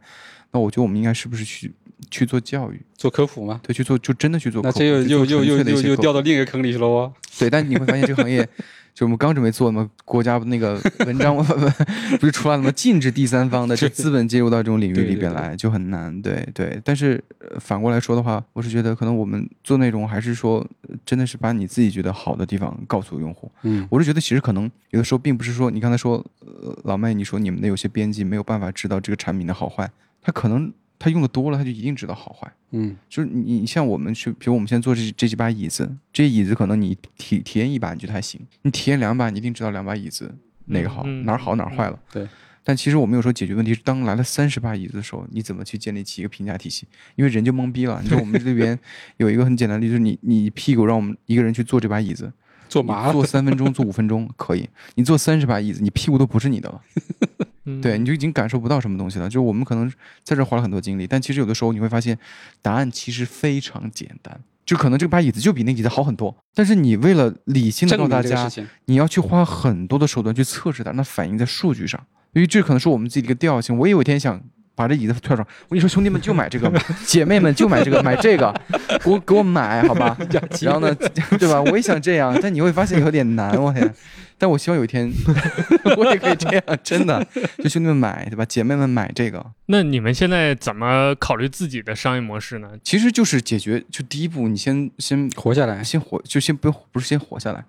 [0.51, 1.73] 那我觉得我们应该是不是去
[2.09, 2.81] 去做教育？
[2.97, 7.13] 做科普吗，对，去做就真的去做科普，那这又又又又又又掉到另一个坑里去了哦。
[7.37, 8.47] 对，但你会发现这个行业，
[8.95, 12.71] 就我们刚准备做嘛，国家那个文章不是出来了吗？
[12.71, 16.21] 禁止第三方的这资本介入到这种领域里边来，就很难。
[16.21, 23.51] 对对，但是、呃反过来说的话，我是觉得可能我们做内容还是说，呃真的是把你自己觉得好的地方告诉用户。
[23.63, 29.89] 嗯，我是觉得其实可能有的时候并不是说你刚才说，呃，老麦你说你们的有些编辑没有办法知道这个产品的好坏，
[30.21, 32.51] 他可能他用的多了，他就一定知道好坏。
[32.71, 40.34] 嗯，就是你你像我们去，比如我们现在坐这这几把椅子，这椅子可能你体体验一把你觉得还行，你体验两把，你一定知道两把椅子
[40.65, 41.99] 哪个好，哪儿好哪儿坏了。
[42.12, 42.27] 对。
[42.67, 46.88] 但其实我们有时候解决问题是，当来了三十把椅子的时候，你怎么去建立起一个评价体系？
[47.15, 48.01] 因为人就懵逼了。
[48.01, 48.77] 你说我们这边
[49.17, 52.31] 有一个很简单的例子，就是你你屁股让我们一个人去坐这把椅子，你
[52.67, 54.67] 做麻了，坐三分钟，坐五分钟可以。
[54.95, 56.81] 你坐三十把椅子，你屁股都不是你的了。
[57.65, 59.28] 嗯对，你就已经感受不到什么东西了。
[59.28, 59.91] 就是我们可能
[60.23, 62.17] 在这花了很多精力，但其实有的时候你会发现，
[62.62, 64.39] 答案其实非常简单。
[64.65, 68.49] 就可能这把椅子就比那椅子好很多，但是你为了理性的告诉大家。
[68.86, 72.04] 你要去花很多的手段去测试它，那反映在数据上。
[72.34, 73.78] 因为这可能是我们自己的一个调性。
[73.78, 74.41] 我也有一天想
[74.75, 76.71] 把这椅子推上，我跟你说，兄弟们就买这个，
[77.07, 78.53] 姐妹们就买这个，买这个，
[79.03, 80.17] 给我给我买，好吧？
[80.61, 80.93] 然后呢，
[81.39, 81.61] 对吧？
[81.61, 83.93] 我也想这样，但你会发现有点难，我天！
[84.38, 85.09] 但我希望有一天
[85.95, 87.25] 我也可以这样，真的，
[87.59, 88.43] 就兄弟们买，对吧？
[88.43, 92.71] 姐妹们买这个，那你们现在怎么考虑自己的商业模式呢？
[92.83, 97.63] 其实就是解决，就第一步，你先先活下来，先活，就先不不是先活下来，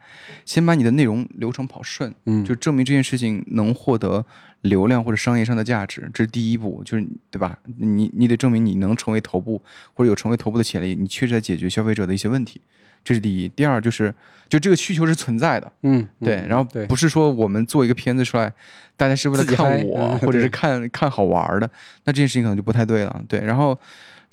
[0.44, 4.26] 先把你的内容流程跑顺，嗯，就证明这件事情能获得
[4.62, 7.58] 流量或者商业上的价值，这是第一步，就是对吧？
[7.78, 9.62] 你你得证明你能成为头部
[9.94, 12.60] 或者有成为头部的潜力，你确实在解决消费者的一些问题，
[13.04, 13.48] 这是第一。
[13.50, 14.12] 第二就是，
[14.48, 18.52] 就这个需求是存在的，嗯，对，然后，不是说我们做一个片子出来，
[18.96, 21.70] 大家是为了看我，嗯或者是看看好玩的，
[22.04, 23.22] 那这件事情可能就不太对了。
[23.28, 23.78] 对，然后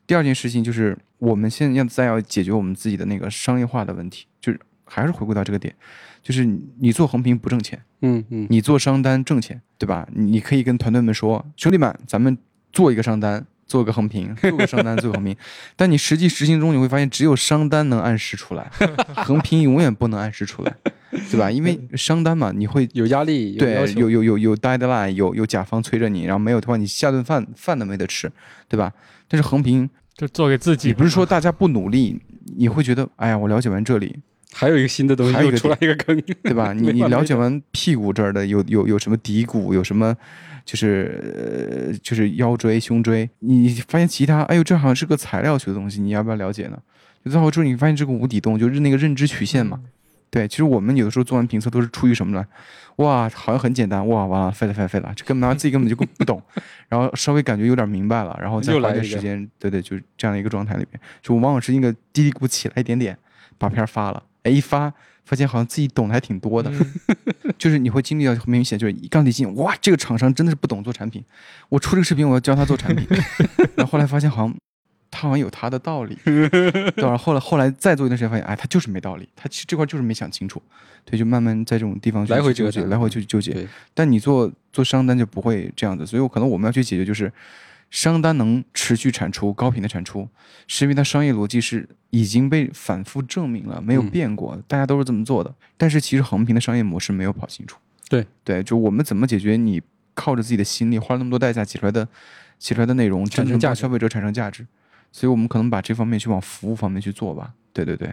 [0.08, 5.74] 第二件事情就是我们现在要再要解决我们自己的那个商业化的问题，就是还是回归到这个点，
[6.24, 10.08] 就是你你做横屏不挣钱，嗯嗯，你做商单挣钱，对吧？
[10.14, 12.36] 你你可以跟团队们说，兄弟们，咱们
[12.72, 13.46] 做一个商单。
[13.66, 15.36] 做个横屏，做个商单，做个横屏，
[15.76, 18.70] 但你实际执行中你会发现，只有商单能按时出来，
[19.16, 20.76] 横屏永远不能按时出来，
[21.32, 21.50] 对吧？
[21.50, 28.32] 因为商单嘛，你会有压力，有对有有有有 deadline，有有甲方催着你，然后没有的话，你下顿饭饭都没得吃，
[28.68, 28.92] 对吧？
[29.30, 30.94] 但是横屏，就做给自己。
[30.94, 32.22] 不是说大家不努力，
[32.58, 34.20] 你会觉得，哎呀，我了解完这里，
[34.54, 36.72] 还有一个新的东西还有又出来一个坑，对吧？
[36.78, 40.16] 你你了解完屁股这儿的有有有什么骶骨，有什么
[40.64, 46.78] 就是呃就是腰椎、胸椎，你发现其他，哎呦，这好像是个材料学的东西，你要不要了解呢？
[47.26, 49.80] 就最后之后，你发现这个无底洞就是那个认知曲线嘛。
[50.30, 52.44] 对，其实我们有的时候做完评测都是出于什么呢？
[52.96, 56.42] 哇，好像很简单，哇，完了，废了，废了，废了，这根本他自己根本就不懂，
[56.90, 63.16] 然后稍微感觉有点明白了，然后再花点时间，对对，就是这样的一个状态里边，就我往往是一个嘀嘀咕起来一点点，
[63.60, 64.94] 把片儿发了，哎，一发
[65.26, 71.24] 发现好像自己懂得还挺多的，嗯 就是你会经历到很明显，就是一刚一进，哇，这个厂商真的是不懂做产品，
[71.70, 73.08] 我出这个视频我要教他做产品，
[73.76, 74.56] 然后后来发现好像
[75.10, 77.18] 他好像有他的道理， 对吧？
[77.18, 80.62] 后来后来再做一段时间，发现哎，他就是没道理，他其实这块就是没想清楚，
[81.06, 83.54] 对，就慢慢在这种地方去来回纠结，来回去纠结。
[83.54, 87.32] 对，但你做做商单就不会这样子，所以我可能我们要去解决就是。
[87.94, 90.28] 商单能持续产出高频的产出，
[90.66, 95.54] 是因为它商业逻辑是已经被反复证明了，没有嗯变过，大家都是这么做的。
[95.78, 97.78] 但是其实横屏的商业模式没有跑清楚。
[98.10, 99.80] 对对，就我们怎么解决你
[100.16, 102.08] 靠着自己的心力花了那么多代价挤出来的
[102.58, 104.66] 挤出来的内容，真正产生价消费者产生价值。
[105.12, 107.54] 所以我们可能把这方面去往服务方面去做吧。
[107.72, 108.12] 对对对，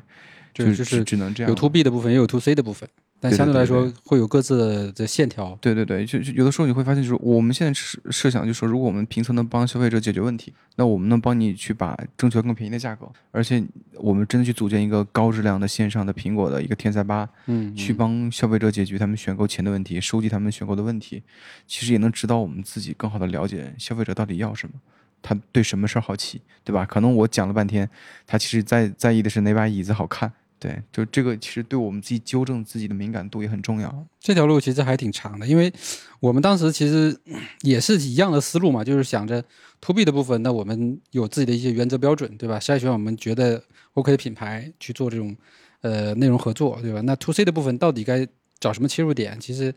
[0.52, 1.48] 就是只能这样。
[1.48, 2.86] 有 to B 的部分，也有 to C 的部分。
[3.20, 5.56] 但相对来说会有各自的的线条。
[5.60, 13.62] 对对对，就就有的时候你会发现，就是我们现在设设想，就是说，如果我们评测能帮消费者解决问题，那我们能帮你去把争取更便宜的价格，而且
[13.96, 21.22] 我们真的去组建一个高质量的线上的苹果的一个天才吧，嗯，去帮消费者解决他们选购前的问题，收集他们选购的问题，
[21.66, 24.74] 其实也能指导我们自己更好的了解消费者到底要什么，
[25.20, 26.86] 他对什么事儿好奇，对吧？
[26.86, 27.86] 可能我讲了半天，
[28.26, 30.32] 他其实在在意的是哪把椅子好看。
[30.60, 34.06] 对，就这个其实对我们自己纠正自己的敏感度也很重要。
[34.20, 35.72] 这条路其实还挺长的，因为
[36.20, 37.18] 我们当时其实
[37.62, 39.42] 也是一样的思路嘛，就是想着
[39.80, 42.58] to B 的部分，那我们有自己的一些原则标准，对吧？
[42.60, 45.34] 筛选我们觉得 OK 的品牌去做这种
[45.80, 47.00] 呃内容合作，对吧？
[47.00, 49.40] 那 to C 的部分到底该找什么切入点？
[49.40, 49.74] 其实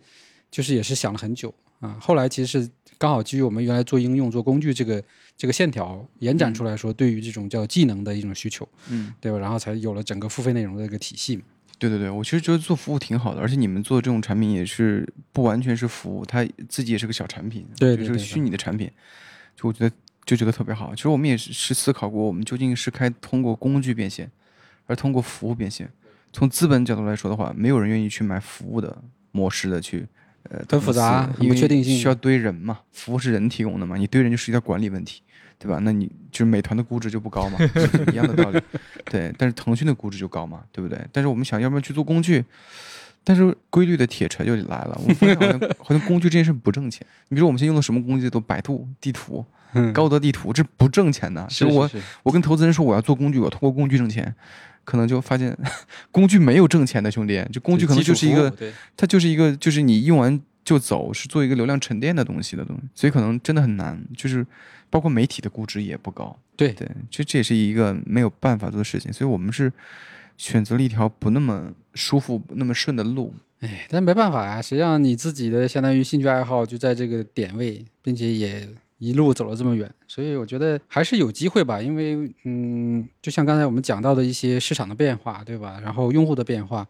[0.52, 1.98] 就是也是想了很久啊。
[2.02, 2.69] 后来其实是
[3.04, 5.04] 刚好基于我们原来做应用、做工具这个
[5.36, 9.38] 这个线条延展出来说，对于这种叫技能的一种需求，嗯，对吧？
[9.39, 11.44] 然后才有了整个付费内容的一个体系嘛。
[11.78, 18.89] 对对对，我其实觉得做服务挺好的，而且你们做这种产品也是不完全是服务，它自己也是个小产品，对对对对就是个虚拟的产品，
[19.58, 20.96] 就我觉得就觉得特别好。
[20.96, 24.32] 其实我们也是是思考过，我们究竟是开通过工具变现，
[24.86, 25.92] 而通过服务变现。
[26.32, 30.08] 从资本角度来说的话，没有人愿意去买服务的模式的去，
[30.50, 35.22] 呃，很复杂很不确定性需要堆人嘛，服务是人提供的嘛，你堆人就涉及到管理问题。
[35.60, 35.80] 对吧？
[35.84, 37.58] 那你就是美团的估值就不高嘛，
[38.12, 38.60] 一样的道理。
[39.10, 41.00] 对，但是腾讯的估值就高嘛，对不对？
[41.10, 42.44] 但是我们想要不要去做工具？
[43.24, 47.08] 但是规律的铁锤就来了，我们发现好像好像工具这件事不挣钱。
[47.30, 51.50] 你比如说我们现在用的什么工具都百度地图、嗯高德地图，这不挣钱的。
[51.50, 51.90] 是就我
[52.24, 54.36] 我跟投资人说我要做工具，我通过工具挣钱，
[54.84, 55.58] 可能就发现
[56.12, 58.54] 工具没有挣钱的兄弟，这工具可能就是一个
[58.98, 64.02] 它就是一个就是你用完就走，是做一个流量沉淀的东西的东西，所以可能真的很难。
[64.15, 64.46] 就是
[64.89, 69.72] 包括媒体的估值也不高，对对，这这也是一个没有办法做的事情，所以我们是
[70.38, 73.34] 选择了一条不那么舒服、不那么顺的路。
[73.62, 78.67] 哎，但没办法呀、实际上你自己的相当于兴趣爱好就在这个点位，并且也
[79.04, 81.82] 一路走了这么远，所以我觉得还是有机会吧。
[81.82, 85.80] 因为嗯，就像刚才我们讲到的一些市场的变化，对吧？
[85.84, 86.88] 然后用户的变化，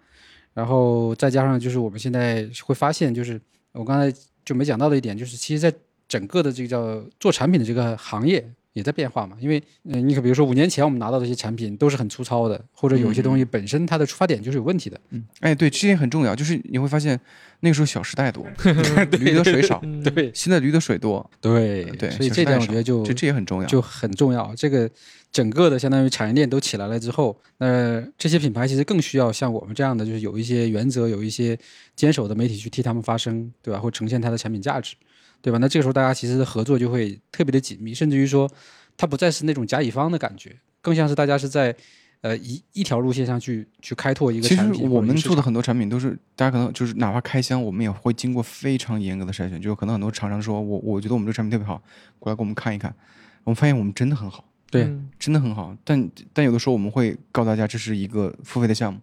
[0.53, 5.73] 然后再加上就是我们现在会发现，就是我刚才就没讲到的一点，就是其实在
[6.07, 8.47] 整个的这个叫做产品的这个行业。
[8.73, 14.99] 也在变化嘛，因为嗯、呃你可比如说五年前我们拿到的一些产品都是很粗糙的，或者有一些东西本身它的出发点就是有问题的。
[15.11, 17.19] 嗯，哎，对，这点很重要，就是你会发现
[17.59, 18.45] 那个时候小时代多，
[19.19, 19.81] 驴得水少，
[20.13, 23.67] 对现在驴得水多，对对，所以这点我觉得就这这也很重要。
[23.67, 24.53] 就很重要。
[24.55, 24.89] 这个
[25.31, 31.57] 整个的相当于产业链都起来了之后，那这些品牌其实更需要像我们这样的，就是有一些原则、有一些
[31.95, 33.79] 坚守的媒体去替他们发声，对吧？
[33.79, 34.95] 或呈现它的产品价值，
[35.43, 35.59] 对吧？
[35.59, 38.49] 那这个时候大家其实合作就会特别的紧密，甚至于说，
[38.97, 41.75] 它不再是那种甲乙方的感觉，更像是大家是在。
[42.23, 49.61] 呃，一一条路线上去去开拓一个产品我们做的很多产品都是，大家可能就是哪怕开箱，我们也会经过非常严格的筛选。
[49.61, 51.83] 就是可能很多厂商说我我觉得我们这个产品特别好，
[52.19, 52.95] 过来给我们看一看，
[53.43, 55.75] 我们发现我们真的很好，对嗯真的很好。
[55.83, 59.01] 但但有的时候我们会告诉大家这是一个付费的项目，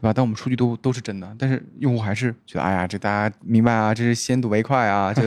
[0.00, 0.12] 对吧？
[0.14, 5.22] 但我们数据都都是真的，但是用户还是觉得哎呀，这大家明白啊，这是先睹为快啊，就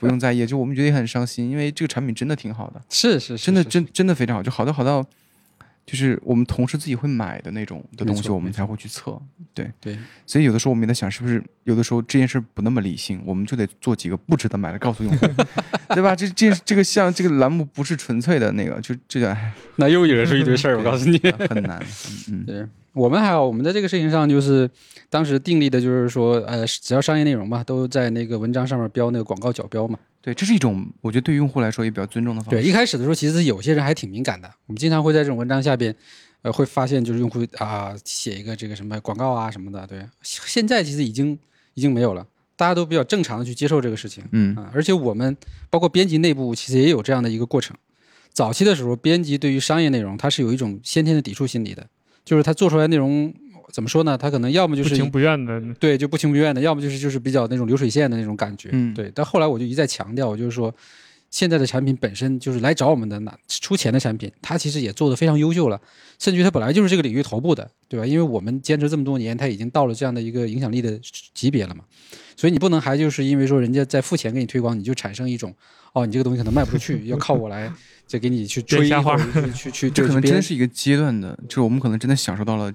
[0.00, 0.44] 不用在意。
[0.44, 5.04] 就我们觉得也很伤心，因为这个产品真的挺好的，是是是是真的真真的非常好，就好到好到。
[5.86, 9.18] 就是我们同事自己会买的那种的东西，我们才会去测。
[9.54, 15.26] 对，对，所以有的时候我们也在想，是不是有的时候这件事不那么理性，我们就得做几个不值得买的，告诉用户，
[15.94, 16.14] 对吧？
[16.14, 21.18] 这这这个像这个栏目不是纯粹的那个，就这个哎那又惹出一堆事儿，我告诉你。
[21.48, 21.82] 很难。
[22.28, 24.68] 嗯嗯，对我们还好，我们在这个事情上就是
[25.08, 29.98] 当时订立的就是说，呃，只要商业内容嘛，都在那个文章上面标那个广告角标嘛。
[30.20, 34.50] 对，这是一种我觉得对用户来说也比较尊重的方式对，一开始的时候，其实有些人还挺敏感的。
[34.66, 35.94] 我们经常会在这种文章下边，
[36.42, 39.86] 呃，会发现就是用户啊写一个这个什么广告啊什么的。
[39.86, 41.38] 对，现在其实已经
[41.74, 44.24] 已经没有了，大家都比较正常的去接受这个事情。
[44.32, 45.36] 嗯啊，而且我们
[45.70, 47.76] 包括编辑内部其实也有这样的一个过程。
[48.32, 51.86] 早期的时候，编辑对于商业内容，它是有一种先天的抵触心理的，
[52.28, 53.32] 就是他做出来内容
[53.72, 54.18] 怎么说呢？
[54.18, 58.68] 他可能要么就是不情不愿的，对，就不情不愿的，要么就是就是比较那种流水线的那种感觉。
[58.72, 59.10] 嗯对。
[59.14, 60.74] 但后来我就一再强调，我就是说，
[61.30, 65.80] 现在的产品本身就是来找我们的拿出钱的产品，它其实也做得非常优秀了，
[66.18, 68.06] 甚至于它本来就是这个领域头部的，对吧？
[68.06, 70.98] 因为我们坚持这么多年，它已经到了这样的一个影响力的
[71.34, 71.84] 级别了嘛。
[72.36, 75.52] 所以你不能还就是因为说人家在付钱给你推广，你就产生一种
[75.92, 77.72] 哦，你这个东西可能卖不出去，要靠我来
[78.06, 82.72] 再给你去追编瞎话或者是去去这可能真的是一个阶段的，就是我们可能真的享受到了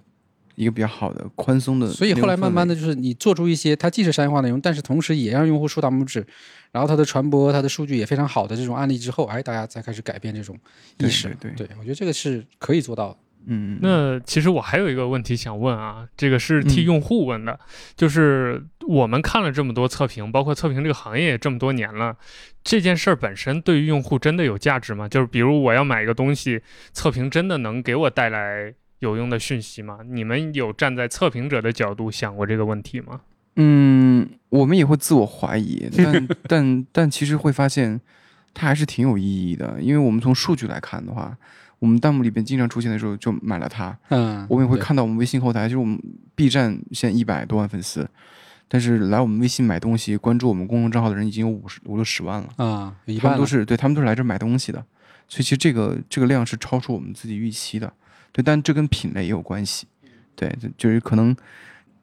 [0.55, 1.87] 一个比较好的宽松的。
[1.87, 6.25] 所以后来慢慢的，就是你做出一些它既是商业化内容，但是同时也让用户竖大拇指，
[6.71, 10.57] 然后它的传播、它的数据也非常好的这种案例之后，哎，大家才开始改变这种
[10.99, 11.35] 意识。
[11.39, 13.17] 对对我觉得这个是可以做到的。
[13.45, 17.59] 嗯，那其实我还有一个问题想问啊，这个是替嗯用户问的，
[17.93, 22.15] 就是我们看了这么多测评，包括测评这个行业也这么多年了，
[22.63, 25.09] 这件事儿本身对于用户真的有价值吗？
[25.09, 26.61] 就是比如我要买一个东西，
[26.93, 28.73] 测评真的能给我带来
[29.03, 29.99] 有用的讯息吗？
[30.07, 33.19] 你们有站在测评者的角度想过这个问题吗？
[33.57, 37.99] 嗯，我们也会自我怀疑， 但但但其实会发现，
[38.53, 41.37] 它还是挺有意义的，因为我们从数据来看的话，
[41.79, 46.01] 我们弹幕里边经常出现的时候就买了它，嗯，我们也会看到我们微信后台，就是我们
[46.33, 48.09] B 站现在一百多万粉丝，
[48.69, 54.79] 但是来我们微信买东西、关注我们公众账号的人已经有五十五六十万了，啊，有一他们都是对他们都是来这买东西的，
[55.27, 57.93] 所以其实这个这个量是超出我们自己预期的，
[58.33, 59.87] 对，但这跟品类也有关系，
[60.35, 61.33] 对，就就是可能，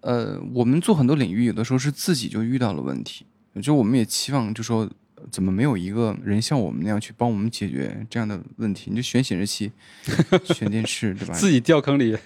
[0.01, 3.27] 呃，我们做很多领域，有的时候是自己就遇到了问题，
[3.63, 4.91] 就我们也期望就说。
[5.31, 8.89] 怎么没有一个人像我们那样去帮我们解决这样的问题？
[8.89, 9.71] 你就选显示器，
[10.55, 11.35] 选电视，对吧？
[11.35, 12.17] 自己掉坑里，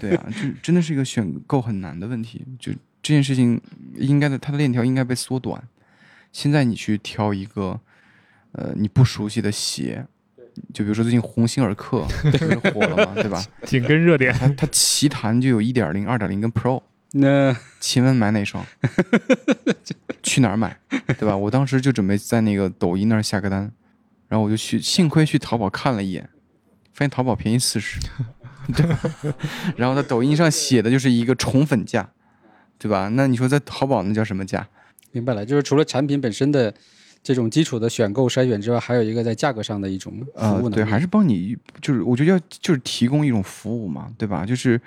[0.00, 2.44] 对啊，这真的是一个选购很难的问题。
[2.60, 2.70] 就
[3.02, 3.60] 这件事情，
[3.96, 5.60] 应该的，它的链条应该被缩短。
[6.30, 7.80] 现在你去挑一个，
[8.52, 10.06] 呃，你不熟悉的鞋，
[10.72, 13.44] 就比如说最近鸿星尔克 不是火了嘛，对吧？
[13.64, 16.82] 紧跟热点，它它奇谈就有一点零、二点零跟 Pro，
[17.12, 18.64] 那请问买哪双？
[20.22, 20.76] 去哪儿买？
[21.18, 21.36] 对吧？
[21.36, 23.70] 我当时就准备在那个抖音那儿下个单，
[24.28, 26.28] 然后我就去，幸亏去淘宝看了一眼，
[26.92, 28.00] 发现淘宝便宜四十，
[28.74, 28.98] 对吧？
[29.76, 32.08] 然后在抖音上写的就是一个宠粉价，
[32.78, 33.08] 对吧？
[33.12, 34.66] 那你说在淘宝那叫什么价？
[35.12, 36.74] 明白了，就是除了产品本身的
[37.24, 40.74] 这种基础的选购筛选之外，还有一个在价格上的一种服呃务，能力。
[40.74, 44.44] 对，还是帮你，就是我觉得要就是提供一种服务嘛，对吧？
[44.44, 44.78] 就是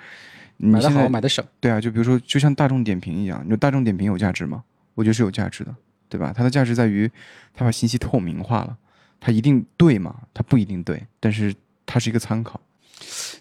[0.58, 1.44] 你买的好，买的省。
[1.58, 4.62] 对啊，就比如说，就像大众点评一样，你说大众点评有价值吗？
[4.94, 5.74] 我觉得是有价值的，
[6.08, 6.32] 对吧？
[6.34, 7.10] 它的价值在于
[7.52, 8.76] 它把信息透明化了，
[9.18, 10.14] 它一定对吗？
[10.32, 11.52] 它不一定对，但是
[11.84, 12.60] 它是一个参考。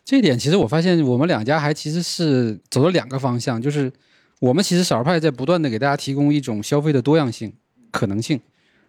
[0.04, 3.92] 这一点其实我发现我们两家还其实是走了两个方向，就是
[4.40, 7.54] 我们其实少儿派在不断的给大家提供一种消费的多样性、
[7.92, 8.40] 可能性，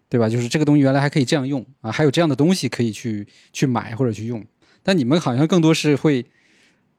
[0.09, 0.29] 对吧？
[0.29, 4.45] 就是这个东西原来还可以这样用啊，还有这样的东西可以去去买或者去用。
[4.83, 6.25] 但你们好像更多是会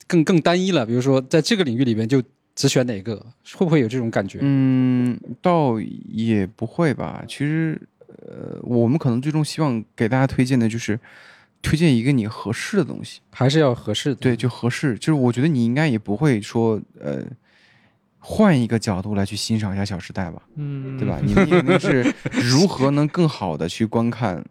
[0.06, 2.22] 更更单一了，比如说在这个领域里边就
[2.56, 3.16] 只选哪个，
[3.56, 4.40] 会不会有这种感觉？
[4.42, 7.24] 嗯，倒也不会吧。
[7.28, 7.82] 其实，
[8.28, 11.00] 呃，我们可能最终希望给大家推荐的就是
[11.62, 13.22] 推荐一个你合适的东西。
[13.32, 14.16] 还是要合适的？
[14.16, 14.96] 对，就合适。
[15.00, 17.24] 就是我觉得你应该也不会说，呃，
[18.20, 21.20] 换一个角度来去欣赏一下《小时代》吧，嗯，对吧？
[21.24, 24.38] 你们是如何能更好的去观看《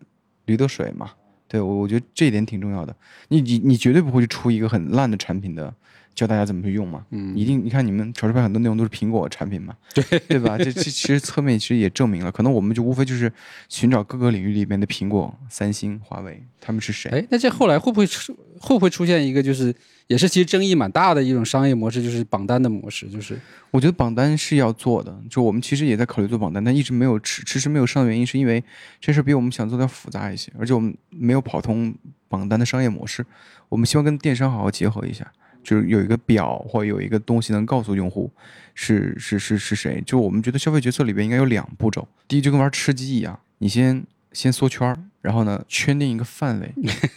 [0.47, 1.11] 驴得水》嘛？
[1.47, 2.95] 对我，我觉得这一点挺重要的。
[3.29, 5.73] 你你你绝对不会去出一个很烂的产品的，
[6.19, 7.07] 教大家怎么去用嘛。
[7.11, 10.59] 嗯，一定，你看你们潮州派很多内容都是苹果产品嘛，对对吧？
[10.59, 13.33] 这这其实侧面其实也证明了，可能我们就无非就是
[13.69, 17.09] 寻找各个领域里面的苹果、三星、华为，他们是谁？
[17.11, 19.73] 哎，那这后来会不会出会不会出现一个就是
[20.09, 23.39] 也是其实争议蛮大的一种商业模式，就是榜单的模式，就是
[23.71, 28.63] 我觉得榜单是要做的，就我们其实也在考虑做榜单，但一直没有迟迟迟没有上的原因，是因为
[29.01, 31.95] 这事儿比我们想做的要复杂一些，而且我们没有跑通
[32.29, 33.25] 榜单的商业模式。
[33.69, 35.31] 我们希望跟电商好好结合一下，
[35.63, 38.31] 就是有一个表或者有一个东西能告诉用户
[38.75, 40.03] 是是是是谁。
[40.07, 46.73] 就我们觉得消费决策里边应该有两步骤，第一就跟玩吃鸡一样，你先先缩圈儿，然后呢圈定一个范围，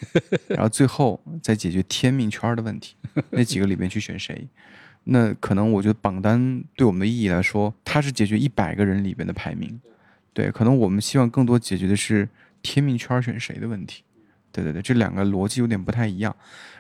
[0.50, 2.96] 然后最后再解决天命圈儿的问题，
[3.32, 4.48] 那几个里边去选谁。
[5.04, 9.80] 那可能我觉得榜单对我们的意义来说，它是解决一百个人里边的排名，
[10.32, 12.30] 对，可能我们希望更多解决的是
[12.62, 14.04] 天命圈选谁的问题。
[14.52, 16.36] 对对对，这两个逻辑有点不太一样，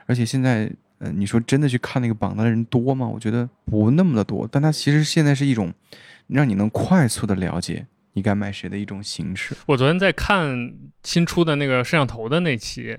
[0.06, 0.70] 而且现在，
[1.04, 3.08] 嗯，你说真的去看那个榜单的人多吗？
[3.08, 5.74] 我觉得不那么的多，但它其实现在是一种
[6.28, 9.56] 让你能快速的了解你该买谁的一种形式。
[9.66, 10.72] 我昨天在看
[11.04, 12.96] 新出的那个摄像头的那期，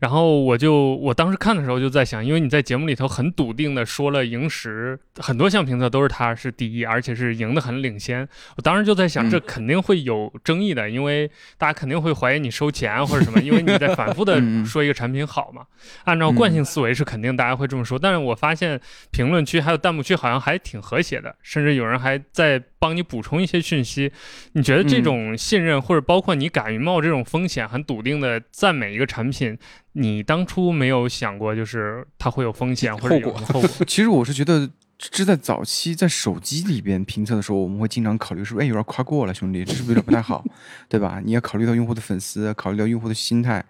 [0.00, 8.28] 然后我就我当时看的时候就在想，因为你在节目里头很笃定的说了萤石很多项评测都是他是第一，而且是赢得很领先。
[8.56, 15.62] 我当时就在想，嗯这肯定会有争议的，因为大家肯定会怀疑你收钱或者什么，因为你在反复的 说一个产品好嘛。
[16.04, 18.80] 按照惯性思维是肯定大家会这么说，但是我发现
[19.10, 24.12] 评论区还有弹幕区好像还挺和谐的，甚至有人还在帮你补充一些讯息。
[24.52, 29.56] 你觉得这嗯种信任，或者包括你敢于冒这种风险，很笃定的赞美一个产品，
[29.92, 33.70] 你当初没有想过就是它会有风险或者有后果后果？
[33.86, 34.68] 其实我是觉得，
[34.98, 40.44] 这在早期在手机里边评测的时候，我们会经常考虑是不是哎有点夸过了，兄弟，这是不是有点不太好，
[40.88, 41.20] 对吧？
[41.24, 43.64] 你要考虑到用户的粉丝，考虑到用户的心态，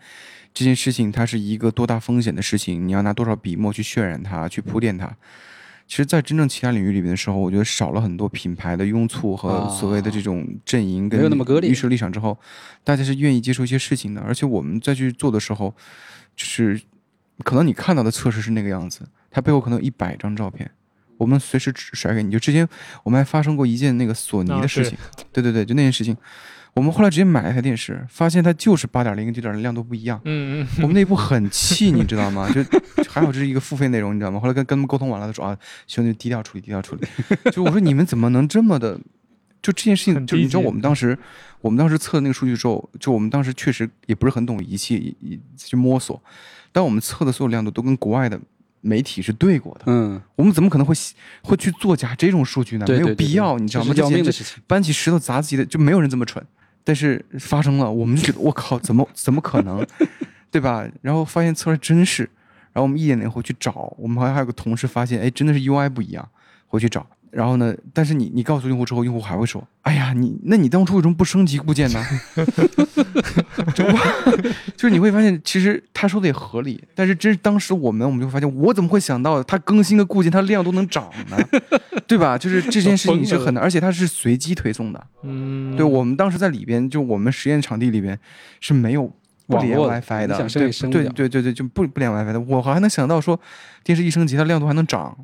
[0.53, 5.15] 这件事情它是一个多大风险的事情，你要拿多少笔墨去渲染它，去铺垫它。
[5.87, 12.37] 其实，在真正其他领域里面的时候，我觉得少了很多品牌的拥簇和所谓的这种阵营跟那么割裂预设立场之后，
[12.83, 14.21] 大家是愿意接受一些事情的。
[14.23, 15.75] 而且我们再去做的时候，
[16.35, 16.81] 就是
[17.45, 20.71] 可能你看到的测试是那个样子，它背后可能有一百张照片，
[21.19, 22.31] 我们随时甩给你。
[22.31, 22.67] 就之前
[23.03, 24.97] 我们还发生过一件那个索尼啊的事情，
[25.33, 26.17] 对对对，就那件事情，
[26.75, 30.21] 我们后来直接买了一台电视，发现它就是八点零跟九点零亮度不一样。
[30.25, 32.51] 嗯嗯， 我们内部很气，你知道吗？
[32.51, 32.63] 就
[33.09, 34.41] 还好这是一个付费内容，你知道吗？
[34.41, 35.57] 后来跟跟他们沟通完了，他说啊，
[35.87, 37.07] 兄弟低调处理，低调处理。
[37.53, 38.99] 就我说你们怎么能这么的？
[39.63, 41.17] 就这件事情，就你知道我们当时，
[41.63, 46.21] 我们当时测那个数据之后，就我们当时确实也不是很懂仪器，也也去摸索，
[46.71, 48.39] 但我们测的所有亮度都跟国外的
[48.83, 49.85] 媒体是对过的。
[49.87, 50.95] 嗯，我们怎么可能会
[51.43, 52.85] 会去作假这种数据呢？
[52.85, 53.95] 对，没有必要，你知道吗？
[53.95, 54.63] 这是要这简直命的事情。
[54.67, 56.45] 搬起石头砸自己的，就没有人这么蠢。
[56.85, 59.85] 但是发生了，我们就觉得我靠，怎么怎么可能，
[60.51, 60.87] 对吧？
[61.01, 62.25] 然后发现测出来真是，
[62.73, 66.29] 然后我们一点点回去找，我们好像还有个同事发现，哎，真的是 UI 不一样，
[66.67, 67.07] 回去找。
[67.35, 72.05] 然后呢，但是你你告诉用户之后，用户还会说，哎呀，你那你当初为什么不升级固件呢？
[73.75, 73.85] 就
[74.77, 81.37] 就是你会发现，其实他说的也合理，但是真是当时我们我们就会发现，我怎么会想到它更新的固件它量都能涨呢？
[82.07, 82.39] 对吧？
[82.39, 85.07] 就是这件事情是很难，而且它是随机推送的。
[85.23, 88.17] 嗯，对，我们当时在里边，就我们实验场地里边
[88.61, 89.11] 是没有
[89.47, 92.41] 不连 WiFi 的，对对对对对，就不不连 WiFi 的。
[92.41, 93.41] 我还能想到说，
[93.83, 95.17] 电视一升级，它亮度还能涨。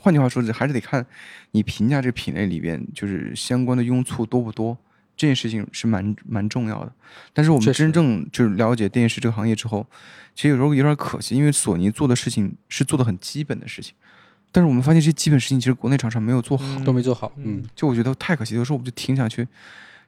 [0.00, 1.04] 换句话说，还是得看
[1.50, 4.78] 你评价这个品类里边就是相关的拥簇多不多，
[5.16, 6.92] 这件事情是蛮蛮重要的。
[7.32, 9.84] 但是我们真正就是了解电视这个行业之后，
[10.34, 13.94] 其实有时候有点可惜，因为索尼做的事情是做的很基本的事情，
[14.52, 16.64] 但是我们发现这些基本事情其实国内厂商没有做好。
[16.64, 19.46] 嗯都没做好，嗯嗯，就我觉得太可惜，有时候我们就挺想去，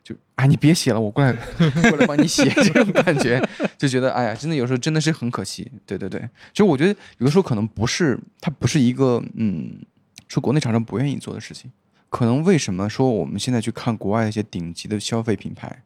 [0.03, 1.33] 就啊你别写了，我过来
[1.91, 3.41] 过来帮你写，这种感觉
[3.77, 5.71] 就觉得哎呀，真的有时候真的是很可惜。
[5.87, 9.81] 对对对，就我觉得有的时候可能不是它不是一个嗯，
[10.29, 11.71] 说国内厂商不愿意做的事情，
[12.09, 15.83] 可能为什么说我们现在去看国外一些顶级的消费品牌，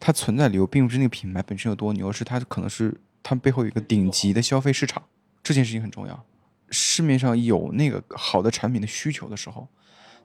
[0.00, 5.02] 它存在理由并不是那个品牌本身有多牛，而是它可能是它背后有一个顶级的消费市场，
[5.42, 6.24] 这件事情很重要。
[6.70, 9.68] 市面上有那个好的产品的需求的时候，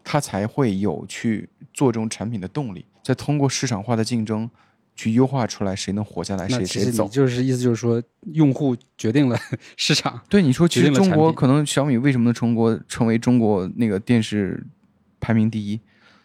[0.03, 4.49] 它才会有去做这种产品的动力，再通过市场化的竞争
[4.95, 7.07] 去优化出来谁能活下来，谁谁走。
[7.07, 8.01] 就是意思就是说，
[8.33, 9.37] 用户决定了
[9.77, 14.63] 市场，对你说，其决实中国可能小米为什么能成国成为中国那个电视
[15.19, 15.79] 排名第一？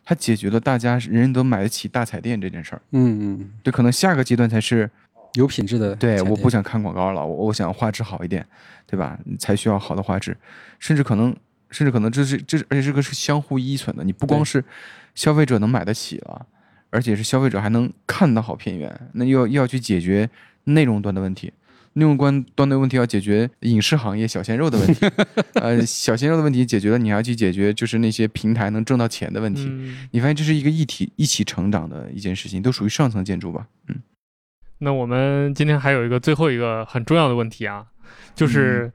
[0.05, 2.83] 它解决了大家人人都买得起大彩电这件事儿。
[2.93, 4.89] 嗯嗯，对，可能下个阶段才是
[5.35, 8.47] 有品质的对，我不想看广告了，我我想画质好一点，
[8.87, 9.19] 对吧？
[9.39, 10.37] 才需要好的画质，
[10.79, 11.35] 甚至可能，
[11.71, 14.65] 甚至可能这是这是而且这个是相互依存的，你不光是
[15.17, 16.47] 消费者能买得起了，
[16.91, 20.29] 而且是消费者还能看到好片源，那又要又要去解决
[20.65, 21.53] 内容端的问题。
[21.95, 25.07] 内容端端的问题要解决影视行业小鲜肉的问题，
[25.55, 29.65] 呃， 小鲜肉的问题解决了，你还要去解决就是那些平台能挣到钱的问题。
[29.67, 33.67] 嗯你发现这是一个一体一起成长的一件事情，都属于上层建筑吧？
[33.89, 33.97] 嗯，
[34.81, 37.87] 那我们今天还有一个最后一个很重要的问题啊，
[38.35, 38.93] 就是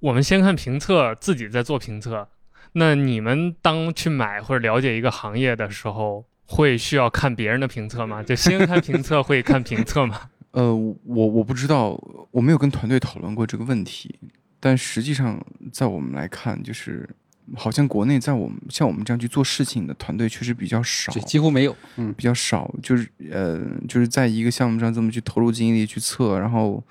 [0.00, 2.28] 我们先看评测，自己在做评测。
[2.74, 8.22] 那你们当去买或者了解一个行业的时候，会需要看别人的评测吗？
[8.24, 10.20] 就先看评测，会看评测吗？
[10.52, 10.94] 呃，我
[11.26, 11.98] 我不知道，
[12.30, 14.14] 我没有跟团队讨论过这个问题，
[14.60, 17.08] 但实际上在我们来看，就是
[17.56, 21.10] 好像国内在我们像我们这样去做事情的团队确实比较少。
[21.10, 26.84] 就，几乎没有，嗯，比较少，就是呃，就是在一个项目上这么去投入精力去测，然后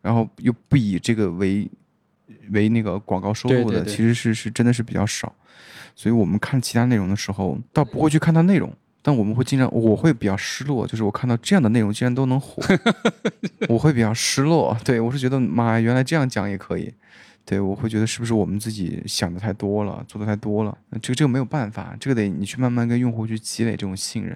[0.00, 1.70] 然后又不以这个为
[2.52, 3.92] 为那个广告收入的，对对对。
[3.94, 5.30] 其实是是真的是比较少，
[5.94, 8.74] 所以我们看其他内容的时候，倒不会去看它内容。
[9.06, 12.62] 但我们会经常，我会比较失落，就是我看到这样的内容竟然都能火，
[13.68, 14.74] 我会比较失落。
[14.82, 16.90] 对我是觉得，妈呀，原来这样讲也可以。
[17.44, 20.74] 对我会觉得是不是我们自己想的太多了，做的太多了？
[21.02, 24.34] 这个这个没有办法，这个得你去慢慢跟用户去积累这种信任。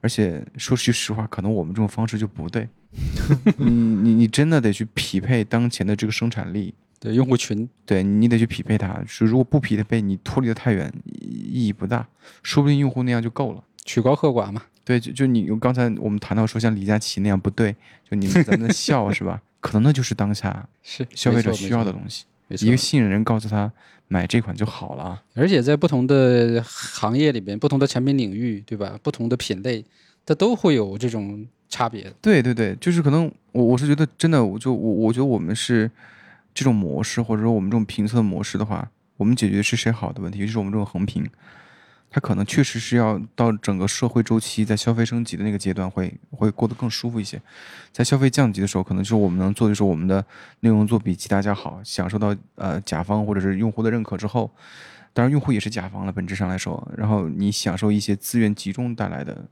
[0.00, 2.68] 而且说句实话，可能我们这种方式就不对。
[3.58, 9.00] 你你你真的得去匹配当前的这个生产力，对用户群，对你得去匹配它。
[9.06, 12.04] 是如果不匹配，你脱离的太远，意义不大。
[12.42, 13.62] 说不定用户那样就够了。
[13.84, 17.74] 曲高和寡嘛，对，就就你刚才我们谈到说像李佳琦那样不对，
[18.08, 19.40] 就你们在那 笑是吧？
[19.60, 22.24] 可能那就是当下是消费者需要的，东西。
[22.48, 23.70] 一个信任人告诉他
[24.08, 25.22] 买这款就好了啊。
[25.34, 28.98] 而且在不同的行业里边，不同的产品领域，对吧？
[29.02, 29.84] 不同的品类，
[30.26, 32.12] 它都会有这种差别。
[32.20, 35.88] 对对对，就是可能我我是觉得真的，我就我我觉得我们是
[36.52, 41.24] 这种模式，或者说我们这种评测模式的话，我们解决是谁好的问题，就是我们这种横评，
[42.10, 47.40] 它可能确实是要到整个社会周期在消费升级的那个阶段会会过得更舒服一些，
[47.92, 50.24] 在消费降级的时候，可能就是我们能做的就是我们的
[50.60, 54.50] 内容做比其他家好，享受到呃甲方或者是用户的认可之后，
[55.12, 59.46] 当然用户也是甲方了，本质上来说，然后你享受一些资源集中带来的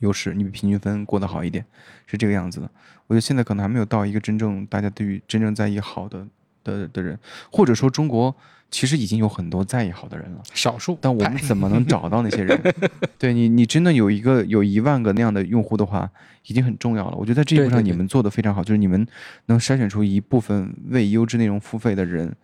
[0.00, 1.64] 优势，你比平均分过得好一点，
[2.06, 2.68] 是这个样子的。
[3.06, 6.26] 我觉得现在可能还没有到一个真正大家对于真正在意好的
[6.64, 7.16] 的的人，
[7.52, 8.34] 或者说中国
[8.70, 10.42] 其实已经有很多在意好的人了。
[10.52, 12.60] 少数，但我们怎么能 找到那些人？
[13.18, 16.10] 对你，你真的有一个有一万个那样的用户的话，
[16.46, 17.16] 已经很重要了。
[17.16, 19.06] 我觉得在这一步上你们做的非常好，就是你们
[19.46, 22.34] 能筛选出一部分为优质内容付费的人。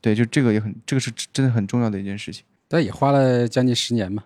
[0.00, 2.44] 对，就这个也很，这个是真的很重要的一件事情。
[2.68, 4.22] 但也花了将近十年嘛，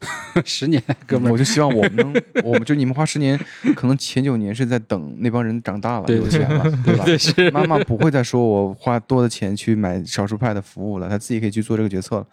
[0.44, 3.38] 十年，哥们儿，我就希望我们能，我们就你们花十年，
[3.74, 7.04] 可能前九年是在等那帮人长大了对有钱了，对吧？
[7.04, 12.26] 对是妈妈不会再说我花多的钱去买少数派的服务了，他自己可以去做这个决策了。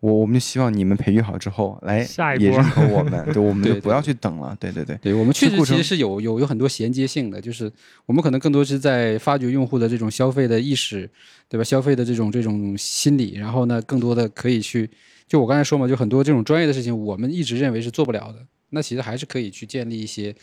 [0.00, 4.54] 我我们就希望你们培育好之后，来下一波也认可我们，对，我们就不要去等了。
[4.60, 7.72] 对对对，对我们确实其实是有有有很多衔接性的，就是
[8.04, 11.08] 我们可能更多是在发掘用户的这种消费的意识，
[11.48, 11.64] 对吧？
[11.64, 14.90] 消费的这种这种心理，然后呢，更多的可以去，
[15.26, 20.34] 就我刚才说嘛，就很多这种专业的事情，我们一直认为是做不了的，那其实还是可以去建立一些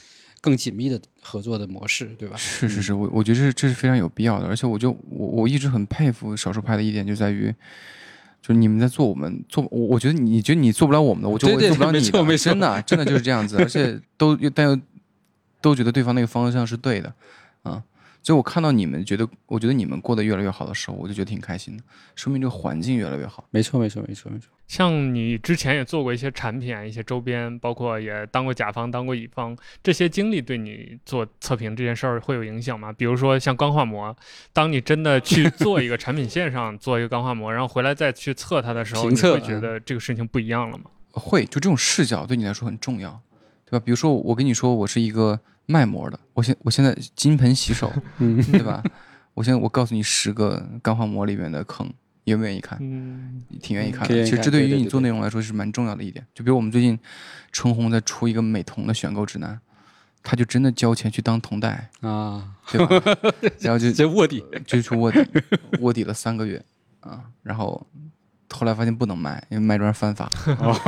[0.42, 2.36] 更紧密的合作的模式，对吧？
[2.38, 7.54] 是是是，我我觉得这是这是非常有必要的，而且我就我我一直很佩服少数派的一点就在于。
[8.44, 14.76] 就是你们在做我们做，我我觉得你觉得你做不了我们的，我就对对会做不了没你的，真的真的就是这样子，而且都但又
[15.62, 17.14] 都觉得对方那个方向是对的，
[17.62, 17.84] 啊，
[18.24, 21.84] 所以我看到你们觉得，我觉得你们过得越来越好的时候，我就觉得挺开心的，
[22.16, 23.44] 说明这个环境越来越好。
[23.50, 24.50] 没错，没错，没错，没错。
[24.68, 32.94] 像你之前也做过一些产品啊，一些周边，包括也当过甲方、当过乙方，这些经历对你做测评这件事儿会有影响吗？
[32.94, 34.16] 比如说像钢化膜，
[34.54, 40.86] 当你真的去做一个产品线上 做一个钢化膜，然后回来再去测它的时候，你会觉得这个事情不一样了吗？
[41.12, 43.20] 会，就这种视角对你来说很重要，
[43.66, 43.84] 对吧？
[43.84, 45.38] 比如说我跟你说我是一个
[45.72, 48.84] 卖膜的，我现我现在金盆洗手， 嗯，对吧？
[49.34, 51.88] 我现在我告诉你十个钢化膜里面的坑，
[52.26, 52.78] 你愿不愿意看？
[52.82, 54.24] 嗯，你挺愿意看的。
[54.26, 56.26] 其实这对于你做内容来说是蛮重要的一点。
[56.36, 57.00] 就比如我们最近
[57.52, 59.58] 春红在出一个美瞳的选购指南，
[60.22, 63.32] 他就真的交钱去当瞳戴，啊，对吧？
[63.60, 65.26] 然后就这卧底，就去卧底，
[65.80, 66.64] 卧底了三个月
[67.00, 67.88] 啊，然后
[68.50, 70.30] 后来发现不能卖，因为卖这玩意儿犯法，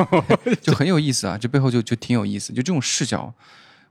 [0.60, 1.38] 就很有意思啊。
[1.38, 3.32] 这背后就就挺有意思，就这种视角，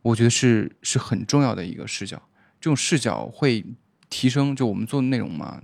[0.04, 2.22] 我觉得是是很重要的一个视角。
[2.62, 3.66] 这种视角会
[4.10, 5.60] 提升，就我们做的内容嘛，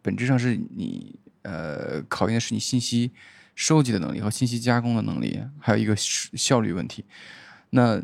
[0.00, 3.10] 本质上是你呃考验的是你信息
[3.56, 7.04] 收集的能力和信息加工的能力，还有一个效率问题。
[7.70, 8.00] 那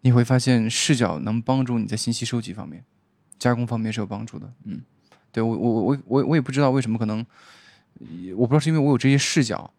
[0.00, 2.84] 你会发现视角能帮助你在信息收集方面、
[3.38, 4.52] 加工方面是有帮助的。
[4.64, 4.82] 嗯，
[5.32, 7.24] 对我我我我我也不知道为什么，可能
[8.36, 9.72] 我不知道是因为我有这些视角，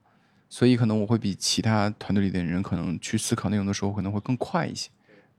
[0.50, 4.90] 所以可能我会比其他团队里的人可能去思考内容的时候可能会更快一些，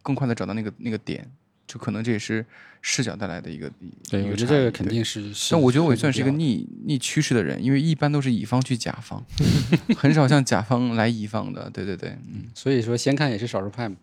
[0.09, 1.31] 更快的找到那个那个点，
[1.67, 2.43] 就可能这也是
[2.81, 3.71] 视角带来的一个
[4.09, 5.23] 对，一个我觉得这个肯定是。
[5.51, 9.23] 但我觉得我也算是一个逆逆趋势的人，因为一般都是乙方去甲方，
[9.99, 11.69] 很少像甲方来乙方的。
[11.69, 13.97] 对对对，嗯，所以说先看也是少数派嘛，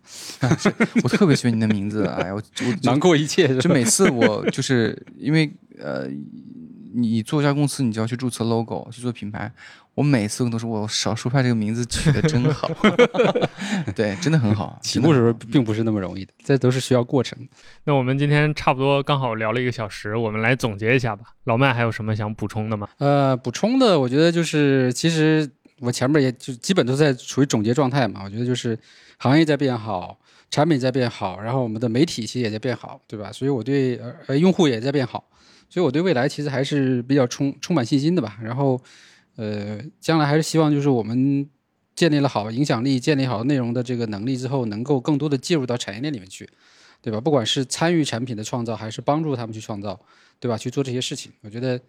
[1.02, 3.58] 我特别喜欢你的名字，哎，我我 囊括一切？
[3.58, 5.50] 就每次我就是因为
[5.80, 6.08] 呃，
[6.96, 9.52] 你做一家公司，你就要去注册 logo，去做品牌。
[9.94, 12.68] 我每次都说我少数派这个名字取得真好，
[13.96, 14.78] 对，真的很好。
[14.82, 17.38] 起步的时候并不是那么容易的，这都是需要过程。
[17.84, 21.24] 那我们今天差不多刚好聊了一个小时，我们来总结一下吧。
[21.44, 22.86] 老麦还有什么想补充的吗？
[22.98, 25.48] 呃，补充的，我觉得就是，其实
[25.80, 28.20] 我前面也就基本都在处于总结状态嘛。
[28.24, 28.78] 我觉得就是
[29.16, 30.18] 行业在变好，
[30.50, 33.32] 产品在变好，然后我们的媒体其实也在变好，对吧？
[33.32, 35.24] 所以我对呃呃用户也在变好，
[35.68, 38.38] 所以我对未来其实还是比较充充满信心的吧。
[38.42, 38.80] 然后
[39.36, 41.48] 呃，将来还是希望就是我们
[41.94, 46.48] 建立了好影响力、建立好内容的这个能力之后，能够更多的介入到产业链里面去，
[47.00, 47.20] 对吧？
[47.20, 49.98] 不管是参与产品的创造，还是帮助他们去创造，
[50.40, 50.56] 对吧？
[50.56, 51.80] 去做这些事情，我觉得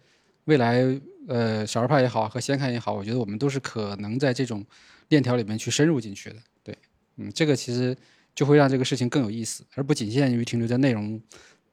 [0.44, 0.82] 未来
[1.26, 4.64] 呃小儿派也好和先看也好，我觉得我们都是可能在这种
[5.08, 6.36] 链条里面去深入进去的。
[6.62, 6.76] 对，
[7.16, 7.96] 嗯，这个其实
[8.34, 11.20] 就会让这个事情更有意思，而不仅限于停留在内容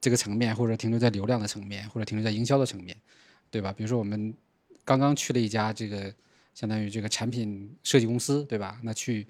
[0.05, 2.95] 这个层面，或者停留在流量的层面，或者停留在营销的层面，
[3.49, 3.73] 对吧？
[3.75, 4.31] 比如说我们
[4.83, 6.13] 刚刚去了一家这个
[6.53, 8.79] 相当于这个产品设计公司，对吧？
[8.83, 9.25] 那去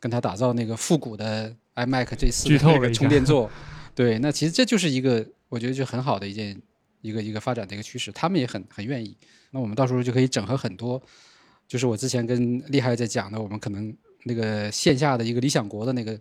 [0.00, 3.48] 跟他打造那个复古的 iMac 这四那个充电座，
[3.94, 6.60] 对，那其实这就是一个我觉得就很好的一件
[7.02, 9.16] 一个一个发展的一个趋势，他们也很很愿意。
[9.52, 11.00] 那我们到时候就可以整合很多，
[11.68, 16.18] 就是我之前跟厉害在讲的，我们可能那个线下的一个理想国的那个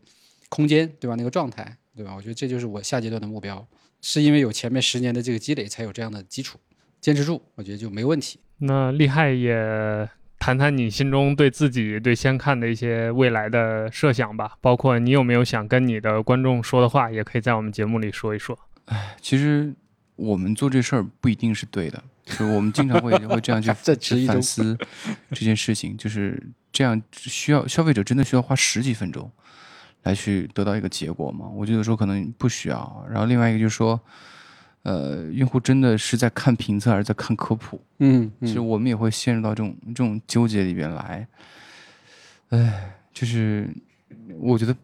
[0.47, 1.15] 空间，对吧？
[1.15, 2.13] 那个状态，对吧？
[2.15, 3.67] 我觉得这就是我下阶段的目标，
[4.01, 6.59] 是因为有前面十年的这个积累，才有这样的基础，
[7.01, 8.39] 坚持住，我觉得就没问题。
[8.59, 10.07] 那厉害也
[10.39, 18.57] 谈谈你心中对自己、对先看的一些未来的设想吧，包括你有没有想跟你的观众说的话，也可以在我们节目里说一说。
[19.19, 19.73] 其实
[20.15, 23.69] 我们做这事儿不一定是对的，就是我们经常会会这样去
[24.27, 24.77] 反思
[25.31, 26.41] 这件事情，就是
[26.71, 29.29] 这样需要消费者真的需要花十几分钟
[30.05, 31.47] 来去得到一个结果吗？
[31.49, 33.05] 我觉得说可能不需要。
[33.09, 33.99] 然后另外一个就是说，
[34.83, 37.81] 呃，用户真的是在看评测还是在看科普？
[37.99, 41.27] 嗯，其实我们也会陷入到这种这种纠结里边来。
[42.49, 43.67] 唉，就是
[44.39, 44.75] 我觉得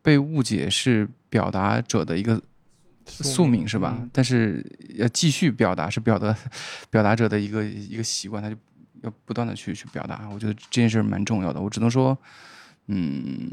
[0.00, 2.40] 被误解是表达者的一个
[3.04, 4.08] 宿命，是吧？
[4.10, 4.64] 但是
[4.94, 6.34] 要继续表达是表达
[6.88, 8.56] 表达者的一个一个习惯，他就
[9.02, 10.30] 要不断的去去表达。
[10.32, 11.60] 我觉得这件事蛮重要的。
[11.60, 12.16] 我只能说，
[12.86, 13.50] 嗯，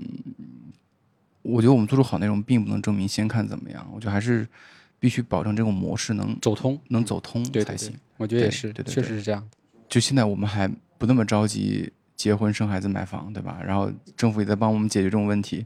[1.42, 3.88] 我觉得我们做出好内容，并不能证明先看怎么样。
[3.94, 4.48] 我觉得还是
[5.00, 7.94] 必须保证这种模式能走通，能走通才行。
[8.18, 9.48] 我觉得也是，对对，确实是这样。
[9.88, 10.68] 就现在我们还
[10.98, 11.92] 不那么着急。
[12.20, 13.62] 结婚、生孩子、买房，对吧？
[13.66, 15.66] 然后政府也在帮我们解决这种问题，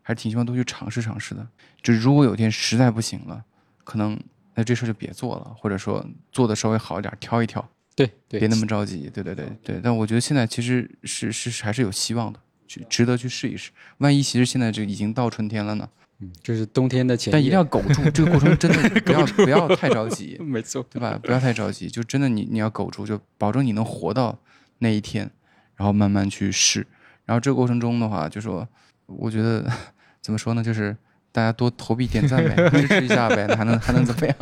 [0.00, 1.44] 还是挺希望多去尝试尝试的。
[1.82, 3.44] 就是如果有一天实在不行了，
[3.82, 4.16] 可能
[4.54, 7.68] 那这事就别做了，或者说做的稍微好一点，挑一挑。
[7.96, 9.10] 对，别那么着急。
[9.12, 9.80] 对对对对。
[9.82, 12.38] 但我觉得现在其实是是还是有希望的，
[12.68, 13.72] 去值得去试一试。
[13.96, 15.88] 万一其实现在这已经到春天了呢？
[16.20, 17.32] 嗯，就是冬天的前。
[17.32, 20.36] 但一定要苟住， 这个过程真的不要不要太着急。
[20.42, 21.18] 没错，对吧？
[21.22, 24.38] 不要太着急，就真的你你要苟住，就保证你能活到
[24.78, 25.28] 那一天。
[25.76, 26.84] 然后慢慢去试，
[27.24, 28.68] 然后这个过程中的话，就说
[29.06, 29.64] 我觉得
[30.20, 30.96] 怎么说呢，就是
[31.30, 34.36] 大家多投币点赞呗，支持一下呗，那还能还能怎么样？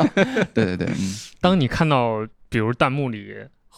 [0.55, 1.15] 对对对，嗯。
[1.39, 3.19] 当你看到比如弹幕里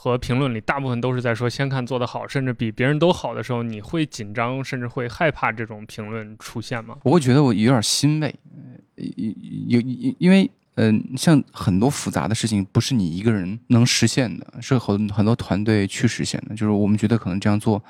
[0.01, 6.97] 和评论里大部分都是在说先看做得好，甚至比别人都好的时候，你会紧张，甚至会害怕这种评论出现吗？
[7.03, 8.33] 我会觉得我有点欣慰，
[8.95, 10.49] 有因因为。
[10.81, 16.55] 嗯，像很多复杂的事情，不是你一个人能实现的，是很很多团队去实现的。
[16.55, 17.83] 就是我们觉得可能这样做，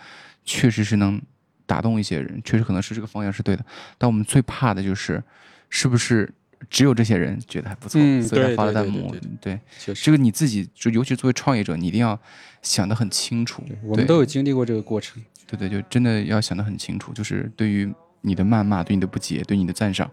[0.43, 1.21] 确实是能
[1.67, 3.63] 打动一些人，确实可能是这个方向是对的。
[3.99, 5.23] 但我们最怕的就是，
[5.69, 6.33] 是不是
[6.69, 9.15] 只有这些人觉得还不错，所以发了弹幕？
[9.41, 9.59] 对，
[9.95, 12.19] 这个你自己就尤其作为创业者，你一定要
[12.63, 13.63] 想得很清楚。
[13.83, 15.23] 我们都有经历过这个过程。
[15.47, 17.91] 对对，就真的要想得很清楚，就是对于
[18.21, 20.11] 你的谩骂、对你的不解、对你的赞赏。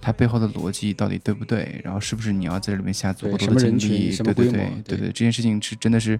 [0.00, 1.80] 它背后的逻辑到底对不对？
[1.84, 4.16] 然后是不是你要在这里面下足够多的精力？
[4.16, 4.52] 对对对
[4.84, 6.18] 对对，这件事情是真的是，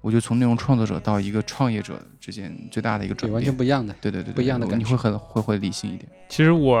[0.00, 3.94] 我觉得从内容创作者到一个创业者之间最大的一个转变，完全不一样的。
[4.00, 4.84] 对对对，不一样的感觉。
[4.84, 6.08] 你会很会会理性一点。
[6.28, 6.80] 其实我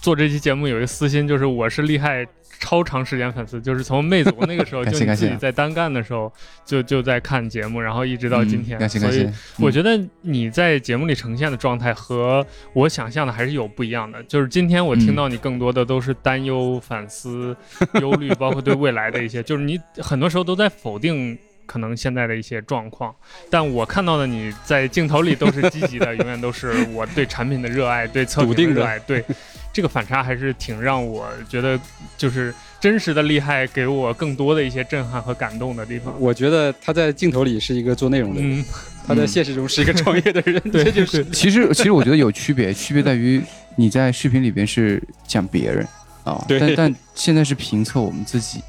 [0.00, 2.26] 做这期节目有一个私心，就是我是厉害。
[2.60, 6.32] 超长时间粉丝，就是从魅族那个时候，就你自己在单干的时候，
[6.64, 8.88] 就就在看节目，然后一直到今天。
[8.88, 14.22] 所以我觉得你在节目里呈现的状态和我想象的还是有不一样的。
[14.22, 17.54] 就是今天我听到你更多的都是担忧、反思、
[18.00, 21.36] 忧虑， 包括对未来的一些，就是你很多时候都在否定
[21.66, 23.14] 可能现在的一些状况。
[23.50, 29.24] 但我看到的你在镜头里都是积极的， 永远都是我对产品的热爱，对测评的热爱，对。
[29.74, 31.76] 这个反差还是挺让我觉得，
[32.16, 36.14] 就是真实的厉害，给我更多的一些震撼和感动的地方。
[36.20, 38.64] 我觉得他在镜头里是一个做内容的人，
[39.04, 40.62] 他在现实中是一个创业的人。
[40.70, 41.24] 这，就是。
[41.30, 43.42] 其实，其实我觉得有区别，区别在于
[43.74, 45.84] 你在视频里边是讲别人
[46.22, 48.62] 啊，但但现在是评测我们自己，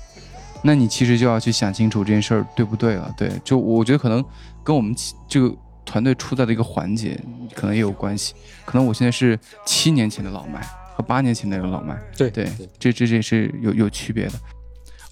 [0.66, 3.13] 那你其实就要去想清楚这件事儿对不对了。
[3.16, 4.26] 对，就我觉得可能
[4.63, 4.93] 跟我们
[5.28, 5.55] 这个
[5.86, 7.18] 团队处在的一个环节
[7.53, 8.34] 可能也有关系。
[8.66, 10.61] 可能我现在是七年前的老麦。
[10.97, 12.47] 和八年前那个老麦，对对，
[12.80, 14.32] 这这这是有有区别的。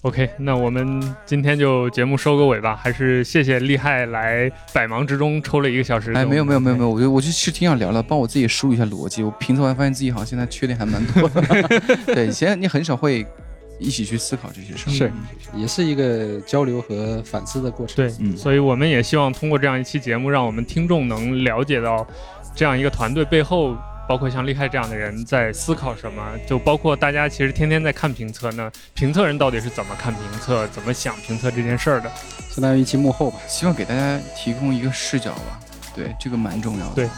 [0.00, 6.10] OK，那我们今天就节目收个尾吧，还是谢谢厉害来百忙之中抽了一个小时。
[6.14, 9.22] 哎，没有没有没有没有，我觉得我就是挺想聊聊，帮我自己梳理一下逻辑。
[9.22, 11.42] 我评测完发现自己好像现在缺点还蛮多的。
[12.14, 13.26] 对，以前你很少会
[13.78, 15.12] 一起去思考这些事儿是，
[15.54, 17.96] 也是一个交流和反思的过程。
[17.96, 22.06] 对，嗯，所以我们也希望通过这样一期节目，让我们听众能了解到
[22.54, 23.76] 这样一个团队背后。
[24.06, 28.70] 包括像厉害这样的人在思考什么，就包括大家其实天天在看评测呢。
[28.92, 32.12] 评测人到底是怎么看评测，怎么想评测这件事儿的？
[32.50, 35.58] 相当于一期幕后吧，希望给大家提供一个视角吧。
[35.96, 36.94] 对，这个蛮重要的。
[36.96, 37.08] 对，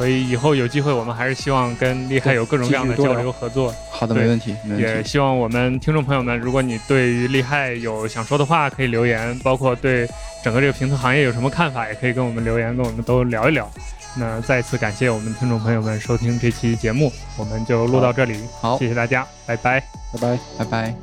[0.00, 3.70] 所以以后有机会，我们还是希望跟厉害有各种各样的交流合作。
[3.90, 4.56] 好的，没问题。
[4.78, 10.08] 也希望我们听众朋友们，如果你对于厉害有想说的话，可以留言；包括对
[10.42, 13.70] 整个这个评测行业有什么看法，也可以跟我们留言，跟我们都聊一聊。
[14.16, 18.40] 那再次感谢我们听众朋友们收听这期节目，我们就录到这里。
[18.58, 19.84] 好，谢谢大家，拜拜，
[20.14, 20.94] 拜拜，拜拜。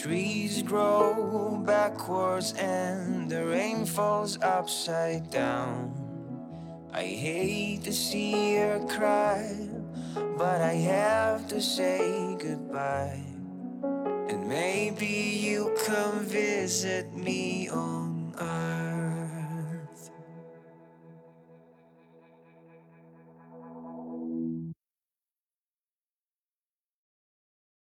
[0.00, 5.92] trees grow backwards and the rain falls upside down.
[6.90, 9.68] I hate to see her cry,
[10.38, 13.22] but I have to say goodbye.
[14.30, 18.99] And maybe you come visit me on Earth.